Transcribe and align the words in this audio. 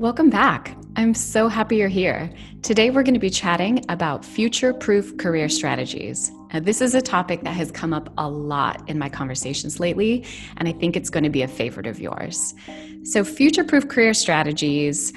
Welcome 0.00 0.30
back. 0.30 0.78
I'm 0.96 1.12
so 1.12 1.48
happy 1.48 1.76
you're 1.76 1.88
here. 1.88 2.32
Today, 2.62 2.88
we're 2.88 3.02
going 3.02 3.12
to 3.12 3.20
be 3.20 3.28
chatting 3.28 3.84
about 3.90 4.24
future 4.24 4.72
proof 4.72 5.14
career 5.18 5.46
strategies. 5.50 6.32
Now, 6.54 6.60
this 6.60 6.80
is 6.80 6.94
a 6.94 7.02
topic 7.02 7.42
that 7.42 7.52
has 7.52 7.70
come 7.70 7.92
up 7.92 8.10
a 8.16 8.26
lot 8.26 8.82
in 8.88 8.98
my 8.98 9.10
conversations 9.10 9.78
lately, 9.78 10.24
and 10.56 10.66
I 10.66 10.72
think 10.72 10.96
it's 10.96 11.10
going 11.10 11.24
to 11.24 11.30
be 11.30 11.42
a 11.42 11.48
favorite 11.48 11.86
of 11.86 12.00
yours. 12.00 12.54
So, 13.02 13.24
future 13.24 13.62
proof 13.62 13.88
career 13.88 14.14
strategies 14.14 15.12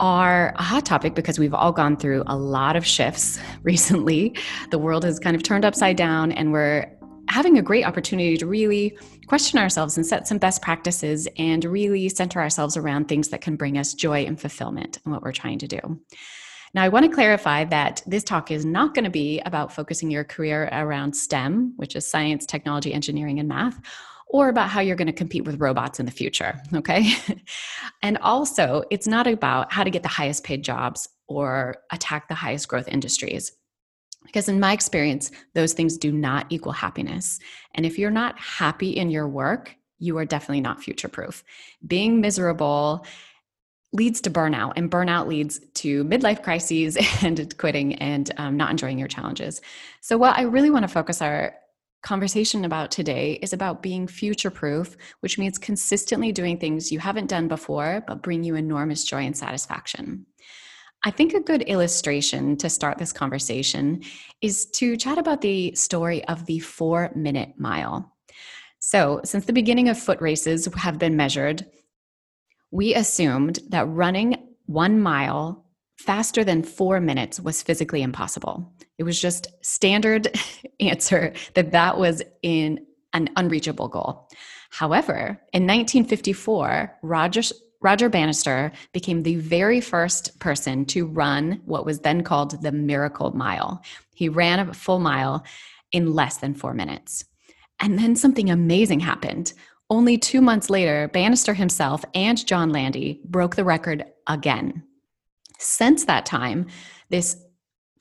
are 0.00 0.52
a 0.56 0.62
hot 0.64 0.84
topic 0.84 1.14
because 1.14 1.38
we've 1.38 1.54
all 1.54 1.70
gone 1.70 1.96
through 1.96 2.24
a 2.26 2.36
lot 2.36 2.74
of 2.74 2.84
shifts 2.84 3.38
recently. 3.62 4.36
The 4.70 4.78
world 4.78 5.04
has 5.04 5.20
kind 5.20 5.36
of 5.36 5.44
turned 5.44 5.64
upside 5.64 5.96
down, 5.96 6.32
and 6.32 6.50
we're 6.50 6.90
having 7.34 7.58
a 7.58 7.62
great 7.62 7.84
opportunity 7.84 8.36
to 8.36 8.46
really 8.46 8.96
question 9.26 9.58
ourselves 9.58 9.96
and 9.96 10.06
set 10.06 10.28
some 10.28 10.38
best 10.38 10.62
practices 10.62 11.26
and 11.36 11.64
really 11.64 12.08
center 12.08 12.40
ourselves 12.40 12.76
around 12.76 13.08
things 13.08 13.30
that 13.30 13.40
can 13.40 13.56
bring 13.56 13.76
us 13.76 13.92
joy 13.92 14.24
and 14.24 14.40
fulfillment 14.40 15.00
in 15.04 15.10
what 15.10 15.20
we're 15.20 15.32
trying 15.32 15.58
to 15.58 15.66
do. 15.66 15.80
Now, 16.74 16.84
I 16.84 16.88
want 16.88 17.06
to 17.06 17.10
clarify 17.10 17.64
that 17.64 18.02
this 18.06 18.22
talk 18.22 18.52
is 18.52 18.64
not 18.64 18.94
going 18.94 19.04
to 19.04 19.10
be 19.10 19.40
about 19.40 19.72
focusing 19.72 20.12
your 20.12 20.22
career 20.22 20.68
around 20.70 21.16
STEM, 21.16 21.72
which 21.74 21.96
is 21.96 22.08
science, 22.08 22.46
technology, 22.46 22.94
engineering, 22.94 23.40
and 23.40 23.48
math, 23.48 23.80
or 24.28 24.48
about 24.48 24.68
how 24.68 24.80
you're 24.80 24.94
going 24.94 25.08
to 25.08 25.12
compete 25.12 25.44
with 25.44 25.60
robots 25.60 25.98
in 25.98 26.06
the 26.06 26.12
future. 26.12 26.54
Okay. 26.72 27.14
and 28.02 28.16
also, 28.18 28.84
it's 28.92 29.08
not 29.08 29.26
about 29.26 29.72
how 29.72 29.82
to 29.82 29.90
get 29.90 30.04
the 30.04 30.08
highest 30.08 30.44
paid 30.44 30.62
jobs 30.62 31.08
or 31.26 31.74
attack 31.90 32.28
the 32.28 32.34
highest 32.34 32.68
growth 32.68 32.86
industries. 32.86 33.50
Because 34.24 34.48
in 34.48 34.58
my 34.60 34.72
experience, 34.72 35.30
those 35.54 35.72
things 35.72 35.96
do 35.96 36.10
not 36.10 36.46
equal 36.50 36.72
happiness. 36.72 37.38
And 37.74 37.86
if 37.86 37.98
you're 37.98 38.10
not 38.10 38.38
happy 38.38 38.90
in 38.90 39.10
your 39.10 39.28
work, 39.28 39.76
you 39.98 40.18
are 40.18 40.24
definitely 40.24 40.60
not 40.60 40.82
future 40.82 41.08
proof. 41.08 41.44
Being 41.86 42.20
miserable 42.20 43.06
leads 43.92 44.20
to 44.22 44.30
burnout, 44.30 44.72
and 44.76 44.90
burnout 44.90 45.28
leads 45.28 45.60
to 45.74 46.04
midlife 46.04 46.42
crises 46.42 46.98
and 47.22 47.56
quitting 47.58 47.94
and 47.96 48.30
um, 48.36 48.56
not 48.56 48.70
enjoying 48.70 48.98
your 48.98 49.08
challenges. 49.08 49.60
So, 50.00 50.18
what 50.18 50.36
I 50.36 50.42
really 50.42 50.70
want 50.70 50.82
to 50.82 50.88
focus 50.88 51.22
our 51.22 51.54
conversation 52.02 52.66
about 52.66 52.90
today 52.90 53.38
is 53.40 53.52
about 53.54 53.82
being 53.82 54.06
future 54.06 54.50
proof, 54.50 54.96
which 55.20 55.38
means 55.38 55.56
consistently 55.58 56.32
doing 56.32 56.58
things 56.58 56.92
you 56.92 56.98
haven't 56.98 57.30
done 57.30 57.48
before, 57.48 58.04
but 58.06 58.22
bring 58.22 58.44
you 58.44 58.56
enormous 58.56 59.04
joy 59.04 59.22
and 59.22 59.36
satisfaction. 59.36 60.26
I 61.06 61.10
think 61.10 61.34
a 61.34 61.40
good 61.40 61.62
illustration 61.62 62.56
to 62.56 62.70
start 62.70 62.96
this 62.96 63.12
conversation 63.12 64.02
is 64.40 64.64
to 64.72 64.96
chat 64.96 65.18
about 65.18 65.42
the 65.42 65.74
story 65.74 66.24
of 66.24 66.46
the 66.46 66.60
four 66.60 67.10
minute 67.14 67.52
mile. 67.58 68.10
So, 68.78 69.20
since 69.22 69.44
the 69.44 69.52
beginning 69.52 69.90
of 69.90 69.98
foot 69.98 70.20
races 70.22 70.66
have 70.76 70.98
been 70.98 71.16
measured, 71.16 71.66
we 72.70 72.94
assumed 72.94 73.58
that 73.68 73.86
running 73.86 74.36
one 74.64 74.98
mile 74.98 75.66
faster 75.98 76.42
than 76.42 76.62
four 76.62 77.00
minutes 77.00 77.38
was 77.38 77.62
physically 77.62 78.02
impossible. 78.02 78.72
It 78.96 79.04
was 79.04 79.20
just 79.20 79.48
standard 79.62 80.28
answer 80.80 81.34
that 81.54 81.72
that 81.72 81.98
was 81.98 82.22
in 82.42 82.84
an 83.12 83.28
unreachable 83.36 83.88
goal. 83.88 84.28
However, 84.70 85.38
in 85.52 85.66
1954, 85.66 86.98
Roger 87.02 87.42
Roger 87.84 88.08
Bannister 88.08 88.72
became 88.94 89.22
the 89.22 89.36
very 89.36 89.78
first 89.78 90.40
person 90.40 90.86
to 90.86 91.06
run 91.06 91.60
what 91.66 91.84
was 91.84 92.00
then 92.00 92.22
called 92.22 92.62
the 92.62 92.72
Miracle 92.72 93.36
Mile. 93.36 93.82
He 94.14 94.30
ran 94.30 94.58
a 94.58 94.72
full 94.72 94.98
mile 94.98 95.44
in 95.92 96.14
less 96.14 96.38
than 96.38 96.54
four 96.54 96.72
minutes. 96.72 97.26
And 97.78 97.98
then 97.98 98.16
something 98.16 98.50
amazing 98.50 99.00
happened. 99.00 99.52
Only 99.90 100.16
two 100.16 100.40
months 100.40 100.70
later, 100.70 101.08
Bannister 101.08 101.52
himself 101.52 102.02
and 102.14 102.44
John 102.46 102.70
Landy 102.70 103.20
broke 103.26 103.54
the 103.54 103.64
record 103.64 104.06
again. 104.26 104.82
Since 105.58 106.06
that 106.06 106.24
time, 106.24 106.68
this 107.10 107.36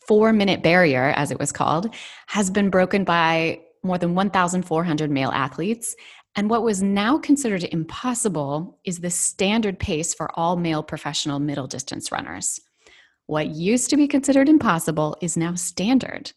four 0.08 0.32
minute 0.32 0.64
barrier, 0.64 1.14
as 1.18 1.30
it 1.30 1.40
was 1.40 1.52
called, 1.52 1.94
has 2.28 2.50
been 2.50 2.70
broken 2.70 3.04
by 3.04 3.60
more 3.84 3.98
than 3.98 4.16
1,400 4.16 5.12
male 5.12 5.32
athletes 5.32 5.94
and 6.36 6.50
what 6.50 6.64
was 6.64 6.82
now 6.82 7.18
considered 7.18 7.64
impossible 7.64 8.80
is 8.84 9.00
the 9.00 9.10
standard 9.10 9.78
pace 9.78 10.14
for 10.14 10.32
all 10.38 10.56
male 10.56 10.82
professional 10.82 11.40
middle 11.40 11.68
distance 11.68 12.12
runners. 12.12 12.60
What 13.28 13.48
used 13.48 13.90
to 13.92 13.98
be 13.98 14.08
considered 14.08 14.50
impossible 14.50 15.16
is 15.22 15.38
now 15.38 15.56
standard. 15.56 16.32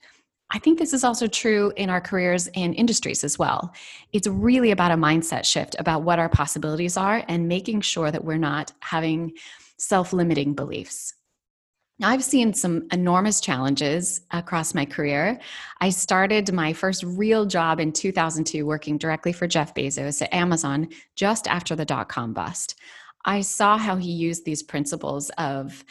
I 0.51 0.59
think 0.61 0.79
this 0.79 0.93
is 0.93 1.03
also 1.03 1.27
true 1.27 1.73
in 1.77 1.91
our 1.91 2.01
careers 2.01 2.47
and 2.49 2.75
industries 2.75 3.25
as 3.25 3.39
well. 3.39 3.75
It's 4.13 4.29
really 4.29 4.71
about 4.71 4.93
a 4.93 4.97
mindset 4.97 5.45
shift 5.45 5.75
about 5.79 6.03
what 6.03 6.21
our 6.21 6.29
possibilities 6.29 6.97
are 6.97 7.25
and 7.27 7.49
making 7.49 7.81
sure 7.81 8.13
that 8.13 8.25
we're 8.25 8.37
not 8.37 8.73
having 8.81 9.33
self 9.79 10.13
limiting 10.13 10.55
beliefs. 10.55 11.16
I've 12.03 12.25
seen 12.25 12.53
some 12.53 12.87
enormous 12.93 13.41
challenges 13.41 14.21
across 14.31 14.75
my 14.75 14.85
career. 14.85 15.41
I 15.81 15.89
started 15.89 16.53
my 16.53 16.75
first 16.75 17.03
real 17.03 17.47
job 17.47 17.81
in 17.81 17.93
2002 17.93 18.67
working 18.67 18.99
directly 18.99 19.33
for 19.33 19.47
Jeff 19.47 19.75
Bezos 19.75 20.21
at 20.21 20.33
Amazon 20.33 20.89
just 21.15 21.49
after 21.49 21.75
the 21.75 21.87
dot 21.87 22.09
com 22.09 22.35
bust. 22.35 22.75
I 23.25 23.41
saw 23.41 23.79
how 23.79 23.97
he 23.97 24.13
used 24.13 24.45
these 24.45 24.63
principles 24.63 25.31
of 25.39 25.85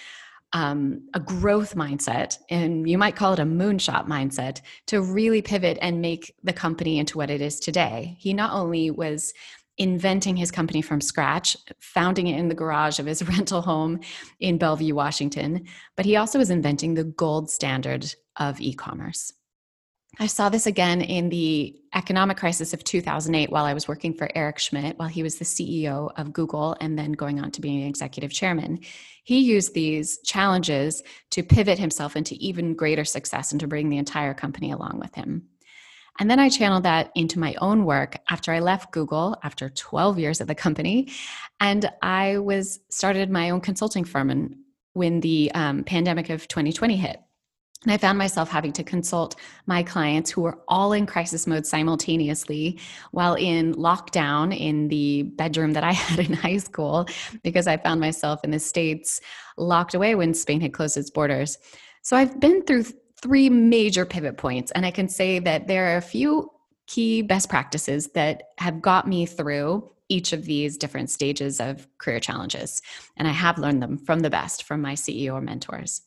um, 0.54 1.10
a 1.14 1.20
growth 1.20 1.76
mindset, 1.76 2.38
and 2.50 2.88
you 2.88 2.98
might 2.98 3.16
call 3.16 3.34
it 3.34 3.40
a 3.40 3.46
moonshot 3.46 4.08
mindset, 4.08 4.62
to 4.88 5.02
really 5.02 5.42
pivot 5.42 5.78
and 5.82 6.02
make 6.02 6.34
the 6.44 6.54
company 6.54 7.00
into 7.00 7.18
what 7.18 7.30
it 7.30 7.42
is 7.42 7.60
today. 7.60 8.16
He 8.20 8.32
not 8.34 8.54
only 8.54 8.92
was 8.92 9.34
inventing 9.78 10.36
his 10.38 10.52
company 10.52 10.82
from 10.82 11.02
scratch, 11.02 11.58
founding 11.80 12.28
it 12.28 12.40
in 12.40 12.48
the 12.48 12.56
garage 12.56 13.00
of 13.00 13.06
his 13.06 13.24
rental 13.28 13.62
home 13.62 14.00
in 14.40 14.58
Bellevue, 14.58 14.96
Washington. 14.96 15.66
But 15.96 16.06
he 16.06 16.16
also 16.16 16.40
was 16.40 16.50
inventing 16.50 16.94
the 16.94 17.04
gold 17.04 17.50
standard 17.50 18.14
of 18.38 18.60
e 18.60 18.74
commerce. 18.74 19.34
I 20.18 20.28
saw 20.28 20.48
this 20.48 20.66
again 20.66 21.02
in 21.02 21.28
the 21.28 21.76
economic 21.94 22.38
crisis 22.38 22.74
of 22.74 22.84
2008 22.86 23.50
while 23.50 23.66
I 23.66 23.74
was 23.74 23.88
working 23.88 24.14
for 24.14 24.30
Eric 24.34 24.60
Schmidt, 24.60 24.98
while 24.98 25.10
he 25.10 25.24
was 25.24 25.38
the 25.38 25.46
CEO 25.46 26.10
of 26.16 26.32
Google 26.32 26.78
and 26.80 26.98
then 26.98 27.12
going 27.12 27.42
on 27.42 27.52
to 27.52 27.62
being 27.62 27.86
executive 27.86 28.32
chairman. 28.32 28.80
He 29.24 29.40
used 29.40 29.74
these 29.74 30.20
challenges 30.20 31.04
to 31.32 31.44
pivot 31.44 31.80
himself 31.80 32.16
into 32.16 32.36
even 32.36 32.76
greater 32.76 33.04
success 33.04 33.52
and 33.52 33.60
to 33.60 33.68
bring 33.68 33.90
the 33.90 33.98
entire 33.98 34.34
company 34.34 34.72
along 34.72 35.00
with 35.00 35.14
him. 35.16 35.50
And 36.20 36.30
then 36.30 36.40
I 36.40 36.50
channeled 36.50 36.84
that 36.84 37.12
into 37.16 37.40
my 37.40 37.56
own 37.60 37.86
work 37.86 38.18
after 38.30 38.52
I 38.52 38.60
left 38.60 38.92
Google 38.92 39.38
after 39.44 39.70
12 39.70 40.20
years 40.20 40.42
at 40.42 40.48
the 40.48 40.56
company. 40.56 41.12
And 41.60 41.92
I 42.02 42.38
was 42.38 42.80
started 42.90 43.30
my 43.30 43.50
own 43.50 43.62
consulting 43.62 44.06
firm 44.06 44.30
and 44.30 44.56
when 44.94 45.20
the 45.20 45.52
um, 45.54 45.84
pandemic 45.84 46.30
of 46.30 46.48
2020 46.48 46.96
hit. 46.96 47.20
And 47.84 47.92
I 47.92 47.98
found 47.98 48.18
myself 48.18 48.50
having 48.50 48.74
to 48.74 48.84
consult 48.84 49.36
my 49.68 49.84
clients 49.84 50.32
who 50.32 50.42
were 50.42 50.58
all 50.68 50.94
in 50.94 51.06
crisis 51.06 51.46
mode 51.46 51.68
simultaneously 51.68 52.80
while 53.12 53.36
in 53.36 53.76
lockdown 53.76 54.58
in 54.58 54.88
the 54.88 55.24
bedroom 55.24 55.74
that 55.74 55.84
I 55.84 55.92
had 55.94 56.26
in 56.26 56.34
high 56.34 56.58
school 56.58 57.08
because 57.44 57.68
I 57.68 57.78
found 57.78 58.00
myself 58.00 58.44
in 58.44 58.52
the 58.52 58.60
States 58.60 59.22
locked 59.58 59.94
away 59.94 60.16
when 60.16 60.34
Spain 60.34 60.62
had 60.62 60.74
closed 60.74 60.98
its 60.98 61.12
borders. 61.12 61.60
So 62.02 62.18
I've 62.18 62.40
been 62.40 62.64
through 62.64 62.86
three 63.22 63.50
major 63.50 64.06
pivot 64.06 64.38
points. 64.38 64.72
And 64.72 64.86
I 64.86 64.92
can 64.92 65.08
say 65.08 65.40
that 65.40 65.68
there 65.68 65.94
are 65.94 65.98
a 65.98 66.02
few 66.02 66.52
key 66.88 67.22
best 67.22 67.50
practices 67.50 68.10
that 68.14 68.44
have 68.58 68.82
got 68.82 69.08
me 69.08 69.26
through 69.26 69.90
each 70.08 70.34
of 70.34 70.46
these 70.46 70.78
different 70.78 71.10
stages 71.10 71.60
of 71.60 71.88
career 71.98 72.20
challenges. 72.20 72.82
And 73.18 73.28
I 73.28 73.32
have 73.32 73.58
learned 73.58 73.82
them 73.82 73.98
from 73.98 74.20
the 74.20 74.30
best 74.30 74.64
from 74.64 74.82
my 74.82 74.94
CEO 74.94 75.42
mentors. 75.42 76.02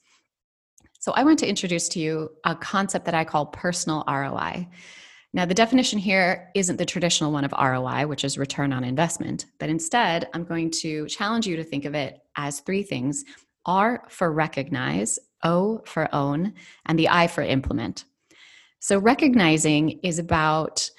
So 1.00 1.12
I 1.12 1.24
want 1.24 1.38
to 1.40 1.48
introduce 1.48 1.88
to 1.90 2.00
you 2.00 2.30
a 2.44 2.54
concept 2.54 3.04
that 3.06 3.14
I 3.14 3.24
call 3.24 3.46
personal 3.46 4.04
ROI. 4.08 4.68
Now, 5.32 5.44
the 5.44 5.54
definition 5.54 5.98
here 5.98 6.50
isn't 6.54 6.76
the 6.76 6.86
traditional 6.86 7.32
one 7.32 7.44
of 7.44 7.52
ROI, 7.52 8.06
which 8.06 8.24
is 8.24 8.38
return 8.38 8.72
on 8.72 8.82
investment, 8.82 9.46
but 9.58 9.68
instead, 9.68 10.28
I'm 10.32 10.44
going 10.44 10.70
to 10.82 11.06
challenge 11.06 11.46
you 11.46 11.56
to 11.56 11.64
think 11.64 11.84
of 11.84 11.94
it 11.94 12.18
as 12.36 12.60
three 12.60 12.82
things 12.82 13.24
R 13.66 14.04
for 14.08 14.32
recognize, 14.32 15.18
O 15.42 15.82
for 15.84 16.12
own, 16.14 16.54
and 16.86 16.98
the 16.98 17.08
I 17.08 17.26
for 17.26 17.42
implement. 17.42 18.04
So, 18.80 18.98
recognizing 18.98 20.00
is 20.02 20.18
about 20.18 20.90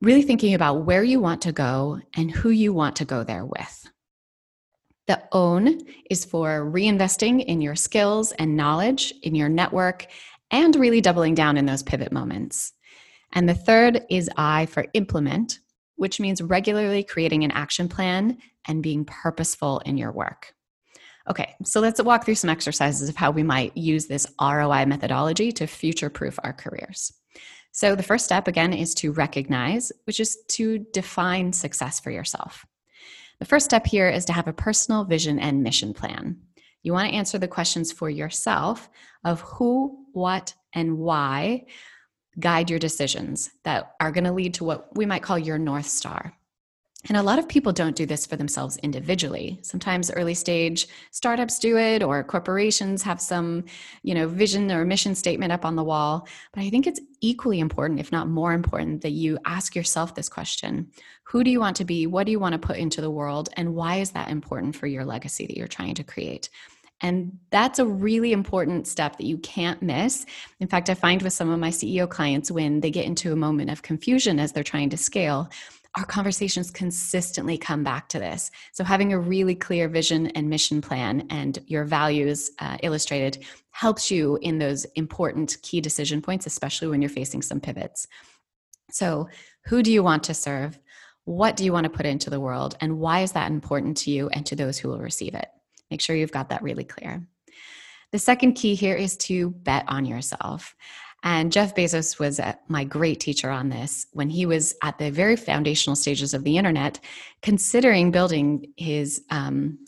really 0.00 0.22
thinking 0.22 0.54
about 0.54 0.84
where 0.84 1.04
you 1.04 1.20
want 1.20 1.42
to 1.42 1.52
go 1.52 2.00
and 2.14 2.30
who 2.30 2.50
you 2.50 2.72
want 2.72 2.96
to 2.96 3.04
go 3.04 3.24
there 3.24 3.44
with. 3.44 3.90
The 5.06 5.22
own 5.32 5.80
is 6.10 6.24
for 6.24 6.70
reinvesting 6.70 7.44
in 7.44 7.60
your 7.60 7.76
skills 7.76 8.32
and 8.32 8.56
knowledge, 8.56 9.14
in 9.22 9.34
your 9.34 9.48
network, 9.48 10.06
and 10.50 10.74
really 10.74 11.00
doubling 11.00 11.34
down 11.34 11.56
in 11.56 11.66
those 11.66 11.82
pivot 11.82 12.12
moments. 12.12 12.72
And 13.32 13.48
the 13.48 13.54
third 13.54 14.04
is 14.10 14.30
I 14.36 14.66
for 14.66 14.86
implement, 14.94 15.60
which 15.96 16.18
means 16.20 16.42
regularly 16.42 17.04
creating 17.04 17.44
an 17.44 17.52
action 17.52 17.88
plan 17.88 18.38
and 18.66 18.82
being 18.82 19.04
purposeful 19.04 19.80
in 19.80 19.96
your 19.96 20.12
work. 20.12 20.55
Okay, 21.28 21.56
so 21.64 21.80
let's 21.80 22.00
walk 22.02 22.24
through 22.24 22.36
some 22.36 22.50
exercises 22.50 23.08
of 23.08 23.16
how 23.16 23.30
we 23.32 23.42
might 23.42 23.76
use 23.76 24.06
this 24.06 24.26
ROI 24.40 24.86
methodology 24.86 25.50
to 25.52 25.66
future 25.66 26.08
proof 26.08 26.38
our 26.44 26.52
careers. 26.52 27.12
So, 27.72 27.94
the 27.94 28.02
first 28.02 28.24
step 28.24 28.48
again 28.48 28.72
is 28.72 28.94
to 28.96 29.12
recognize, 29.12 29.92
which 30.04 30.20
is 30.20 30.38
to 30.50 30.78
define 30.92 31.52
success 31.52 32.00
for 32.00 32.10
yourself. 32.10 32.64
The 33.38 33.44
first 33.44 33.66
step 33.66 33.86
here 33.86 34.08
is 34.08 34.24
to 34.26 34.32
have 34.32 34.48
a 34.48 34.52
personal 34.52 35.04
vision 35.04 35.38
and 35.38 35.62
mission 35.62 35.92
plan. 35.92 36.38
You 36.82 36.92
want 36.92 37.10
to 37.10 37.16
answer 37.16 37.38
the 37.38 37.48
questions 37.48 37.92
for 37.92 38.08
yourself 38.08 38.88
of 39.24 39.40
who, 39.40 40.06
what, 40.12 40.54
and 40.72 40.98
why 40.98 41.66
guide 42.38 42.70
your 42.70 42.78
decisions 42.78 43.50
that 43.64 43.92
are 44.00 44.12
going 44.12 44.24
to 44.24 44.32
lead 44.32 44.54
to 44.54 44.64
what 44.64 44.96
we 44.96 45.04
might 45.04 45.22
call 45.22 45.38
your 45.38 45.58
North 45.58 45.86
Star. 45.86 46.32
And 47.08 47.16
a 47.16 47.22
lot 47.22 47.38
of 47.38 47.48
people 47.48 47.72
don't 47.72 47.94
do 47.94 48.04
this 48.04 48.26
for 48.26 48.36
themselves 48.36 48.76
individually. 48.78 49.58
Sometimes 49.62 50.10
early 50.10 50.34
stage 50.34 50.88
startups 51.12 51.58
do 51.58 51.78
it 51.78 52.02
or 52.02 52.24
corporations 52.24 53.02
have 53.02 53.20
some, 53.20 53.64
you 54.02 54.14
know, 54.14 54.26
vision 54.26 54.70
or 54.72 54.84
mission 54.84 55.14
statement 55.14 55.52
up 55.52 55.64
on 55.64 55.76
the 55.76 55.84
wall, 55.84 56.26
but 56.52 56.62
I 56.62 56.70
think 56.70 56.86
it's 56.86 57.00
equally 57.20 57.60
important 57.60 58.00
if 58.00 58.10
not 58.10 58.28
more 58.28 58.52
important 58.52 59.02
that 59.02 59.12
you 59.12 59.38
ask 59.44 59.76
yourself 59.76 60.14
this 60.14 60.28
question. 60.28 60.90
Who 61.24 61.44
do 61.44 61.50
you 61.50 61.60
want 61.60 61.76
to 61.76 61.84
be? 61.84 62.06
What 62.06 62.26
do 62.26 62.32
you 62.32 62.40
want 62.40 62.54
to 62.54 62.66
put 62.66 62.76
into 62.76 63.00
the 63.00 63.10
world 63.10 63.50
and 63.56 63.74
why 63.74 63.96
is 63.96 64.10
that 64.12 64.30
important 64.30 64.74
for 64.74 64.86
your 64.86 65.04
legacy 65.04 65.46
that 65.46 65.56
you're 65.56 65.68
trying 65.68 65.94
to 65.94 66.04
create? 66.04 66.50
And 67.02 67.38
that's 67.50 67.78
a 67.78 67.86
really 67.86 68.32
important 68.32 68.86
step 68.86 69.18
that 69.18 69.26
you 69.26 69.36
can't 69.38 69.82
miss. 69.82 70.24
In 70.60 70.66
fact, 70.66 70.88
I 70.88 70.94
find 70.94 71.20
with 71.20 71.34
some 71.34 71.50
of 71.50 71.60
my 71.60 71.68
CEO 71.68 72.08
clients 72.08 72.50
when 72.50 72.80
they 72.80 72.90
get 72.90 73.04
into 73.04 73.32
a 73.32 73.36
moment 73.36 73.70
of 73.70 73.82
confusion 73.82 74.40
as 74.40 74.52
they're 74.52 74.64
trying 74.64 74.88
to 74.90 74.96
scale, 74.96 75.50
our 75.96 76.04
conversations 76.04 76.70
consistently 76.70 77.56
come 77.56 77.82
back 77.82 78.08
to 78.10 78.18
this. 78.18 78.50
So, 78.72 78.84
having 78.84 79.12
a 79.12 79.18
really 79.18 79.54
clear 79.54 79.88
vision 79.88 80.28
and 80.28 80.48
mission 80.48 80.80
plan 80.80 81.26
and 81.30 81.58
your 81.66 81.84
values 81.84 82.50
uh, 82.58 82.76
illustrated 82.82 83.44
helps 83.70 84.10
you 84.10 84.38
in 84.42 84.58
those 84.58 84.84
important 84.94 85.56
key 85.62 85.80
decision 85.80 86.20
points, 86.20 86.46
especially 86.46 86.88
when 86.88 87.00
you're 87.00 87.08
facing 87.08 87.42
some 87.42 87.60
pivots. 87.60 88.06
So, 88.90 89.28
who 89.66 89.82
do 89.82 89.90
you 89.90 90.02
want 90.02 90.24
to 90.24 90.34
serve? 90.34 90.78
What 91.24 91.56
do 91.56 91.64
you 91.64 91.72
want 91.72 91.84
to 91.84 91.90
put 91.90 92.06
into 92.06 92.30
the 92.30 92.40
world? 92.40 92.76
And 92.80 92.98
why 92.98 93.20
is 93.20 93.32
that 93.32 93.50
important 93.50 93.96
to 93.98 94.10
you 94.10 94.28
and 94.28 94.44
to 94.46 94.54
those 94.54 94.78
who 94.78 94.88
will 94.88 95.00
receive 95.00 95.34
it? 95.34 95.48
Make 95.90 96.00
sure 96.00 96.14
you've 96.14 96.30
got 96.30 96.50
that 96.50 96.62
really 96.62 96.84
clear. 96.84 97.26
The 98.12 98.18
second 98.18 98.52
key 98.52 98.74
here 98.74 98.94
is 98.94 99.16
to 99.18 99.50
bet 99.50 99.84
on 99.88 100.04
yourself. 100.04 100.76
And 101.22 101.50
Jeff 101.50 101.74
Bezos 101.74 102.18
was 102.18 102.40
my 102.68 102.84
great 102.84 103.20
teacher 103.20 103.50
on 103.50 103.68
this 103.68 104.06
when 104.12 104.30
he 104.30 104.46
was 104.46 104.74
at 104.82 104.98
the 104.98 105.10
very 105.10 105.36
foundational 105.36 105.96
stages 105.96 106.34
of 106.34 106.44
the 106.44 106.56
internet, 106.56 107.00
considering 107.42 108.10
building 108.10 108.72
his 108.76 109.22
um, 109.30 109.78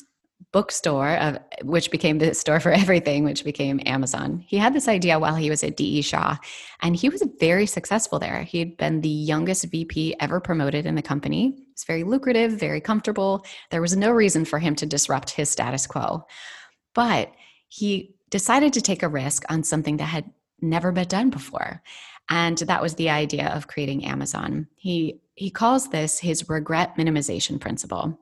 bookstore, 0.53 1.17
of, 1.17 1.39
which 1.63 1.91
became 1.91 2.19
the 2.19 2.35
store 2.35 2.61
for 2.61 2.73
everything, 2.83 3.25
which 3.25 3.45
became 3.45 3.81
Amazon. 3.87 4.43
He 4.47 4.57
had 4.57 4.75
this 4.75 4.89
idea 4.89 5.19
while 5.19 5.35
he 5.35 5.51
was 5.51 5.63
at 5.63 5.77
DE 5.77 6.03
Shaw, 6.03 6.37
and 6.81 6.97
he 6.97 7.09
was 7.09 7.23
very 7.39 7.67
successful 7.67 8.19
there. 8.19 8.43
He 8.43 8.59
had 8.59 8.77
been 8.77 9.01
the 9.01 9.09
youngest 9.09 9.67
VP 9.71 10.17
ever 10.21 10.41
promoted 10.41 10.87
in 10.87 10.95
the 10.95 11.03
company. 11.03 11.57
It's 11.73 11.85
very 11.85 12.05
lucrative, 12.05 12.53
very 12.53 12.81
comfortable. 12.81 13.45
There 13.71 13.83
was 13.83 13.97
no 13.97 14.11
reason 14.11 14.45
for 14.45 14.59
him 14.59 14.75
to 14.77 14.87
disrupt 14.87 15.31
his 15.31 15.51
status 15.51 15.87
quo. 15.87 16.25
But 16.95 17.33
he 17.69 18.15
decided 18.31 18.73
to 18.73 18.81
take 18.81 19.03
a 19.03 19.09
risk 19.09 19.45
on 19.49 19.63
something 19.63 19.99
that 19.99 20.05
had 20.05 20.31
never 20.61 20.93
been 20.93 21.09
done 21.09 21.31
before. 21.31 21.83
And 22.29 22.59
that 22.59 22.83
was 22.83 22.95
the 22.95 23.11
idea 23.11 23.49
of 23.49 23.69
creating 23.69 24.05
Amazon. 24.05 24.69
He 24.77 25.21
he 25.35 25.51
calls 25.51 25.89
this 25.89 26.19
his 26.19 26.49
regret 26.49 26.97
minimization 26.97 27.61
principle. 27.61 28.19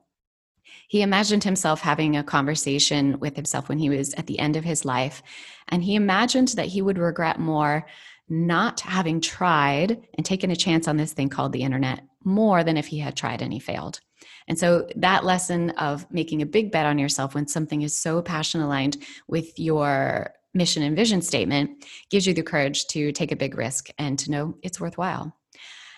He 0.87 1.01
imagined 1.01 1.43
himself 1.43 1.81
having 1.81 2.15
a 2.15 2.23
conversation 2.23 3.19
with 3.19 3.35
himself 3.35 3.67
when 3.67 3.79
he 3.79 3.89
was 3.89 4.13
at 4.13 4.27
the 4.27 4.39
end 4.39 4.55
of 4.55 4.63
his 4.63 4.85
life, 4.85 5.21
and 5.67 5.83
he 5.83 5.95
imagined 5.95 6.49
that 6.49 6.67
he 6.67 6.81
would 6.81 6.97
regret 6.97 7.39
more 7.39 7.85
not 8.29 8.81
having 8.81 9.21
tried 9.21 10.05
and 10.15 10.25
taken 10.25 10.51
a 10.51 10.55
chance 10.55 10.87
on 10.87 10.97
this 10.97 11.13
thing 11.13 11.29
called 11.29 11.53
the 11.53 11.63
internet 11.63 12.03
more 12.23 12.63
than 12.63 12.77
if 12.77 12.87
he 12.87 12.99
had 12.99 13.15
tried 13.15 13.41
and 13.41 13.53
he 13.53 13.59
failed. 13.59 14.01
And 14.47 14.57
so 14.57 14.87
that 14.95 15.25
lesson 15.25 15.71
of 15.71 16.09
making 16.11 16.41
a 16.41 16.45
big 16.45 16.71
bet 16.71 16.85
on 16.85 16.97
yourself 16.97 17.35
when 17.35 17.47
something 17.47 17.81
is 17.81 17.95
so 17.95 18.21
passion 18.21 18.61
aligned 18.61 18.97
with 19.27 19.57
your 19.59 20.33
mission 20.57 20.83
and 20.83 20.95
vision 20.95 21.21
statement 21.21 21.85
gives 22.09 22.27
you 22.27 22.33
the 22.33 22.43
courage 22.43 22.87
to 22.87 23.11
take 23.11 23.31
a 23.31 23.35
big 23.35 23.57
risk 23.57 23.89
and 23.97 24.17
to 24.19 24.31
know 24.31 24.57
it's 24.63 24.79
worthwhile. 24.79 25.33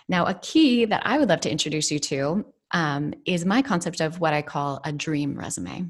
Now, 0.07 0.25
a 0.25 0.33
key 0.33 0.85
that 0.85 1.03
I 1.05 1.17
would 1.17 1.29
love 1.29 1.41
to 1.41 1.51
introduce 1.51 1.91
you 1.91 1.99
to 1.99 2.45
um, 2.71 3.13
is 3.25 3.45
my 3.45 3.61
concept 3.61 4.01
of 4.01 4.19
what 4.19 4.33
I 4.33 4.41
call 4.41 4.81
a 4.83 4.91
dream 4.91 5.37
resume. 5.37 5.85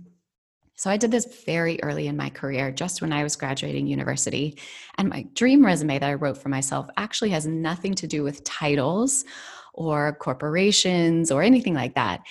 So 0.76 0.90
I 0.90 0.96
did 0.96 1.12
this 1.12 1.44
very 1.46 1.82
early 1.84 2.08
in 2.08 2.16
my 2.16 2.30
career, 2.30 2.72
just 2.72 3.02
when 3.02 3.12
I 3.12 3.24
was 3.24 3.36
graduating 3.36 3.88
university. 3.88 4.58
And 4.98 5.10
my 5.10 5.28
dream 5.34 5.66
resume 5.66 6.00
that 6.00 6.10
I 6.10 6.14
wrote 6.14 6.38
for 6.38 6.48
myself 6.48 6.88
actually 6.96 7.32
has 7.32 7.46
nothing 7.46 7.96
to 7.96 8.08
do 8.08 8.24
with 8.24 8.46
titles 8.46 9.26
or 9.74 10.14
corporations 10.14 11.32
or 11.32 11.44
anything 11.44 11.74
like 11.74 11.96
that. 11.96 12.22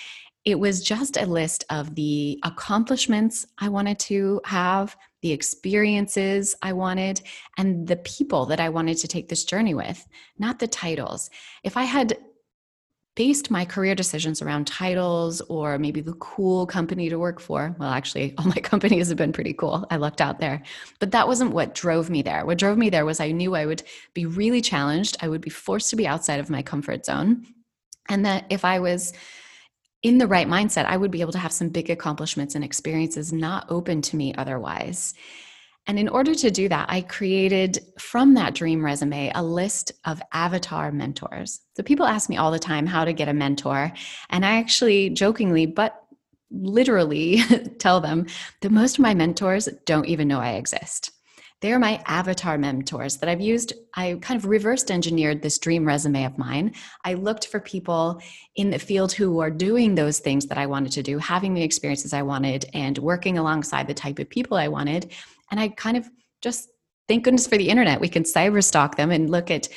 It 0.46 0.58
was 0.58 0.82
just 0.82 1.18
a 1.18 1.26
list 1.26 1.64
of 1.68 1.94
the 1.94 2.38
accomplishments 2.42 3.46
I 3.58 3.68
wanted 3.68 3.98
to 4.00 4.40
have, 4.46 4.96
the 5.22 5.32
experiences 5.32 6.54
I 6.62 6.72
wanted, 6.72 7.22
and 7.56 7.86
the 7.86 7.96
people 7.96 8.46
that 8.46 8.60
I 8.60 8.68
wanted 8.68 8.98
to 8.98 9.08
take 9.08 9.28
this 9.28 9.44
journey 9.44 9.74
with, 9.74 10.06
not 10.38 10.58
the 10.58 10.68
titles. 10.68 11.30
If 11.64 11.76
I 11.76 11.84
had 11.84 12.16
based 13.18 13.50
my 13.50 13.64
career 13.64 13.96
decisions 13.96 14.40
around 14.40 14.64
titles 14.68 15.40
or 15.48 15.76
maybe 15.76 16.00
the 16.00 16.12
cool 16.14 16.64
company 16.66 17.08
to 17.08 17.18
work 17.18 17.40
for. 17.40 17.74
Well, 17.76 17.90
actually, 17.90 18.32
all 18.38 18.44
my 18.44 18.60
companies 18.62 19.08
have 19.08 19.18
been 19.18 19.32
pretty 19.32 19.52
cool. 19.52 19.84
I 19.90 19.96
lucked 19.96 20.20
out 20.20 20.38
there. 20.38 20.62
But 21.00 21.10
that 21.10 21.26
wasn't 21.26 21.50
what 21.50 21.74
drove 21.74 22.10
me 22.10 22.22
there. 22.22 22.46
What 22.46 22.58
drove 22.58 22.78
me 22.78 22.90
there 22.90 23.04
was 23.04 23.18
I 23.18 23.32
knew 23.32 23.56
I 23.56 23.66
would 23.66 23.82
be 24.14 24.24
really 24.24 24.60
challenged, 24.60 25.16
I 25.20 25.28
would 25.28 25.40
be 25.40 25.50
forced 25.50 25.90
to 25.90 25.96
be 25.96 26.06
outside 26.06 26.38
of 26.38 26.48
my 26.48 26.62
comfort 26.62 27.04
zone. 27.04 27.44
And 28.08 28.24
that 28.24 28.44
if 28.50 28.64
I 28.64 28.78
was 28.78 29.12
in 30.02 30.18
the 30.18 30.26
right 30.26 30.46
mindset, 30.46 30.84
I 30.84 30.96
would 30.96 31.10
be 31.10 31.20
able 31.20 31.32
to 31.32 31.38
have 31.38 31.52
some 31.52 31.70
big 31.70 31.90
accomplishments 31.90 32.54
and 32.54 32.64
experiences 32.64 33.32
not 33.32 33.66
open 33.68 34.00
to 34.02 34.16
me 34.16 34.34
otherwise. 34.34 35.14
And 35.86 35.98
in 35.98 36.08
order 36.08 36.34
to 36.34 36.50
do 36.50 36.68
that, 36.68 36.86
I 36.90 37.00
created 37.00 37.78
from 37.98 38.34
that 38.34 38.54
dream 38.54 38.84
resume 38.84 39.32
a 39.34 39.42
list 39.42 39.92
of 40.04 40.20
avatar 40.32 40.92
mentors. 40.92 41.60
So 41.76 41.82
people 41.82 42.06
ask 42.06 42.28
me 42.28 42.36
all 42.36 42.50
the 42.50 42.58
time 42.58 42.86
how 42.86 43.06
to 43.06 43.14
get 43.14 43.28
a 43.28 43.32
mentor. 43.32 43.92
And 44.28 44.44
I 44.44 44.58
actually 44.58 45.10
jokingly, 45.10 45.64
but 45.64 46.00
literally 46.50 47.38
tell 47.78 48.00
them 48.00 48.26
that 48.60 48.70
most 48.70 48.98
of 48.98 49.02
my 49.02 49.14
mentors 49.14 49.68
don't 49.86 50.06
even 50.06 50.28
know 50.28 50.40
I 50.40 50.52
exist. 50.52 51.10
They're 51.60 51.80
my 51.80 52.00
avatar 52.06 52.56
mentors 52.56 53.16
that 53.16 53.28
I've 53.28 53.40
used. 53.40 53.72
I 53.94 54.16
kind 54.22 54.38
of 54.38 54.46
reversed 54.46 54.92
engineered 54.92 55.42
this 55.42 55.58
dream 55.58 55.84
resume 55.84 56.24
of 56.24 56.38
mine. 56.38 56.74
I 57.04 57.14
looked 57.14 57.48
for 57.48 57.58
people 57.58 58.20
in 58.54 58.70
the 58.70 58.78
field 58.78 59.10
who 59.10 59.40
are 59.40 59.50
doing 59.50 59.96
those 59.96 60.20
things 60.20 60.46
that 60.46 60.58
I 60.58 60.66
wanted 60.66 60.92
to 60.92 61.02
do, 61.02 61.18
having 61.18 61.54
the 61.54 61.62
experiences 61.62 62.12
I 62.12 62.22
wanted, 62.22 62.66
and 62.74 62.96
working 62.98 63.38
alongside 63.38 63.88
the 63.88 63.94
type 63.94 64.20
of 64.20 64.30
people 64.30 64.56
I 64.56 64.68
wanted. 64.68 65.12
And 65.50 65.58
I 65.58 65.68
kind 65.70 65.96
of 65.96 66.08
just, 66.42 66.68
thank 67.08 67.24
goodness 67.24 67.48
for 67.48 67.58
the 67.58 67.68
internet, 67.68 68.00
we 68.00 68.08
can 68.08 68.22
cyber 68.22 68.62
stalk 68.62 68.96
them 68.96 69.10
and 69.10 69.28
look 69.28 69.50
at 69.50 69.68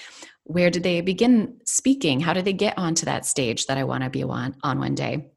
where 0.44 0.70
did 0.70 0.84
they 0.84 1.02
begin 1.02 1.60
speaking? 1.66 2.20
How 2.20 2.34
did 2.34 2.46
they 2.46 2.54
get 2.54 2.78
onto 2.78 3.06
that 3.06 3.26
stage 3.26 3.66
that 3.66 3.78
I 3.78 3.86
want 3.86 4.04
to 4.04 4.10
be 4.12 4.22
on, 4.22 4.56
on 4.64 4.78
one 4.78 4.94
day? 4.94 5.31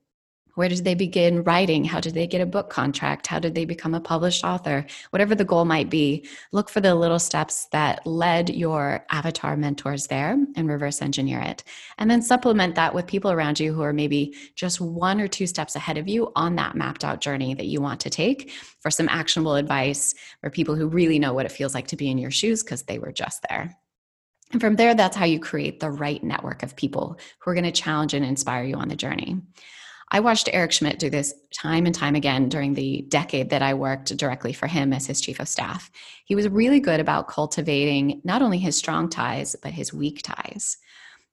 Where 0.54 0.68
did 0.68 0.84
they 0.84 0.94
begin 0.94 1.42
writing? 1.42 1.84
How 1.84 2.00
did 2.00 2.14
they 2.14 2.26
get 2.26 2.40
a 2.40 2.46
book 2.46 2.70
contract? 2.70 3.26
How 3.26 3.38
did 3.38 3.54
they 3.54 3.64
become 3.64 3.94
a 3.94 4.00
published 4.00 4.44
author? 4.44 4.86
Whatever 5.10 5.34
the 5.34 5.44
goal 5.44 5.64
might 5.64 5.90
be, 5.90 6.26
look 6.52 6.68
for 6.68 6.80
the 6.80 6.94
little 6.94 7.18
steps 7.18 7.66
that 7.72 8.06
led 8.06 8.50
your 8.50 9.04
avatar 9.10 9.56
mentors 9.56 10.06
there 10.06 10.38
and 10.54 10.68
reverse 10.68 11.02
engineer 11.02 11.40
it. 11.40 11.64
And 11.98 12.10
then 12.10 12.22
supplement 12.22 12.76
that 12.76 12.94
with 12.94 13.06
people 13.06 13.32
around 13.32 13.58
you 13.58 13.72
who 13.72 13.82
are 13.82 13.92
maybe 13.92 14.34
just 14.54 14.80
one 14.80 15.20
or 15.20 15.28
two 15.28 15.46
steps 15.46 15.74
ahead 15.74 15.98
of 15.98 16.08
you 16.08 16.30
on 16.36 16.56
that 16.56 16.76
mapped 16.76 17.04
out 17.04 17.20
journey 17.20 17.54
that 17.54 17.66
you 17.66 17.80
want 17.80 18.00
to 18.00 18.10
take 18.10 18.50
for 18.80 18.90
some 18.90 19.08
actionable 19.08 19.56
advice 19.56 20.14
or 20.42 20.50
people 20.50 20.76
who 20.76 20.86
really 20.86 21.18
know 21.18 21.32
what 21.32 21.46
it 21.46 21.52
feels 21.52 21.74
like 21.74 21.88
to 21.88 21.96
be 21.96 22.10
in 22.10 22.18
your 22.18 22.30
shoes 22.30 22.62
because 22.62 22.82
they 22.82 22.98
were 22.98 23.12
just 23.12 23.44
there. 23.48 23.76
And 24.52 24.60
from 24.60 24.76
there, 24.76 24.94
that's 24.94 25.16
how 25.16 25.24
you 25.24 25.40
create 25.40 25.80
the 25.80 25.90
right 25.90 26.22
network 26.22 26.62
of 26.62 26.76
people 26.76 27.18
who 27.40 27.50
are 27.50 27.54
going 27.54 27.64
to 27.64 27.72
challenge 27.72 28.14
and 28.14 28.24
inspire 28.24 28.62
you 28.62 28.76
on 28.76 28.88
the 28.88 28.94
journey. 28.94 29.40
I 30.10 30.20
watched 30.20 30.48
Eric 30.52 30.72
Schmidt 30.72 30.98
do 30.98 31.10
this 31.10 31.34
time 31.52 31.86
and 31.86 31.94
time 31.94 32.14
again 32.14 32.48
during 32.48 32.74
the 32.74 33.04
decade 33.08 33.50
that 33.50 33.62
I 33.62 33.74
worked 33.74 34.16
directly 34.16 34.52
for 34.52 34.66
him 34.66 34.92
as 34.92 35.06
his 35.06 35.20
chief 35.20 35.40
of 35.40 35.48
staff. 35.48 35.90
He 36.24 36.34
was 36.34 36.48
really 36.48 36.80
good 36.80 37.00
about 37.00 37.28
cultivating 37.28 38.20
not 38.24 38.42
only 38.42 38.58
his 38.58 38.76
strong 38.76 39.08
ties, 39.08 39.56
but 39.62 39.72
his 39.72 39.92
weak 39.92 40.20
ties. 40.22 40.76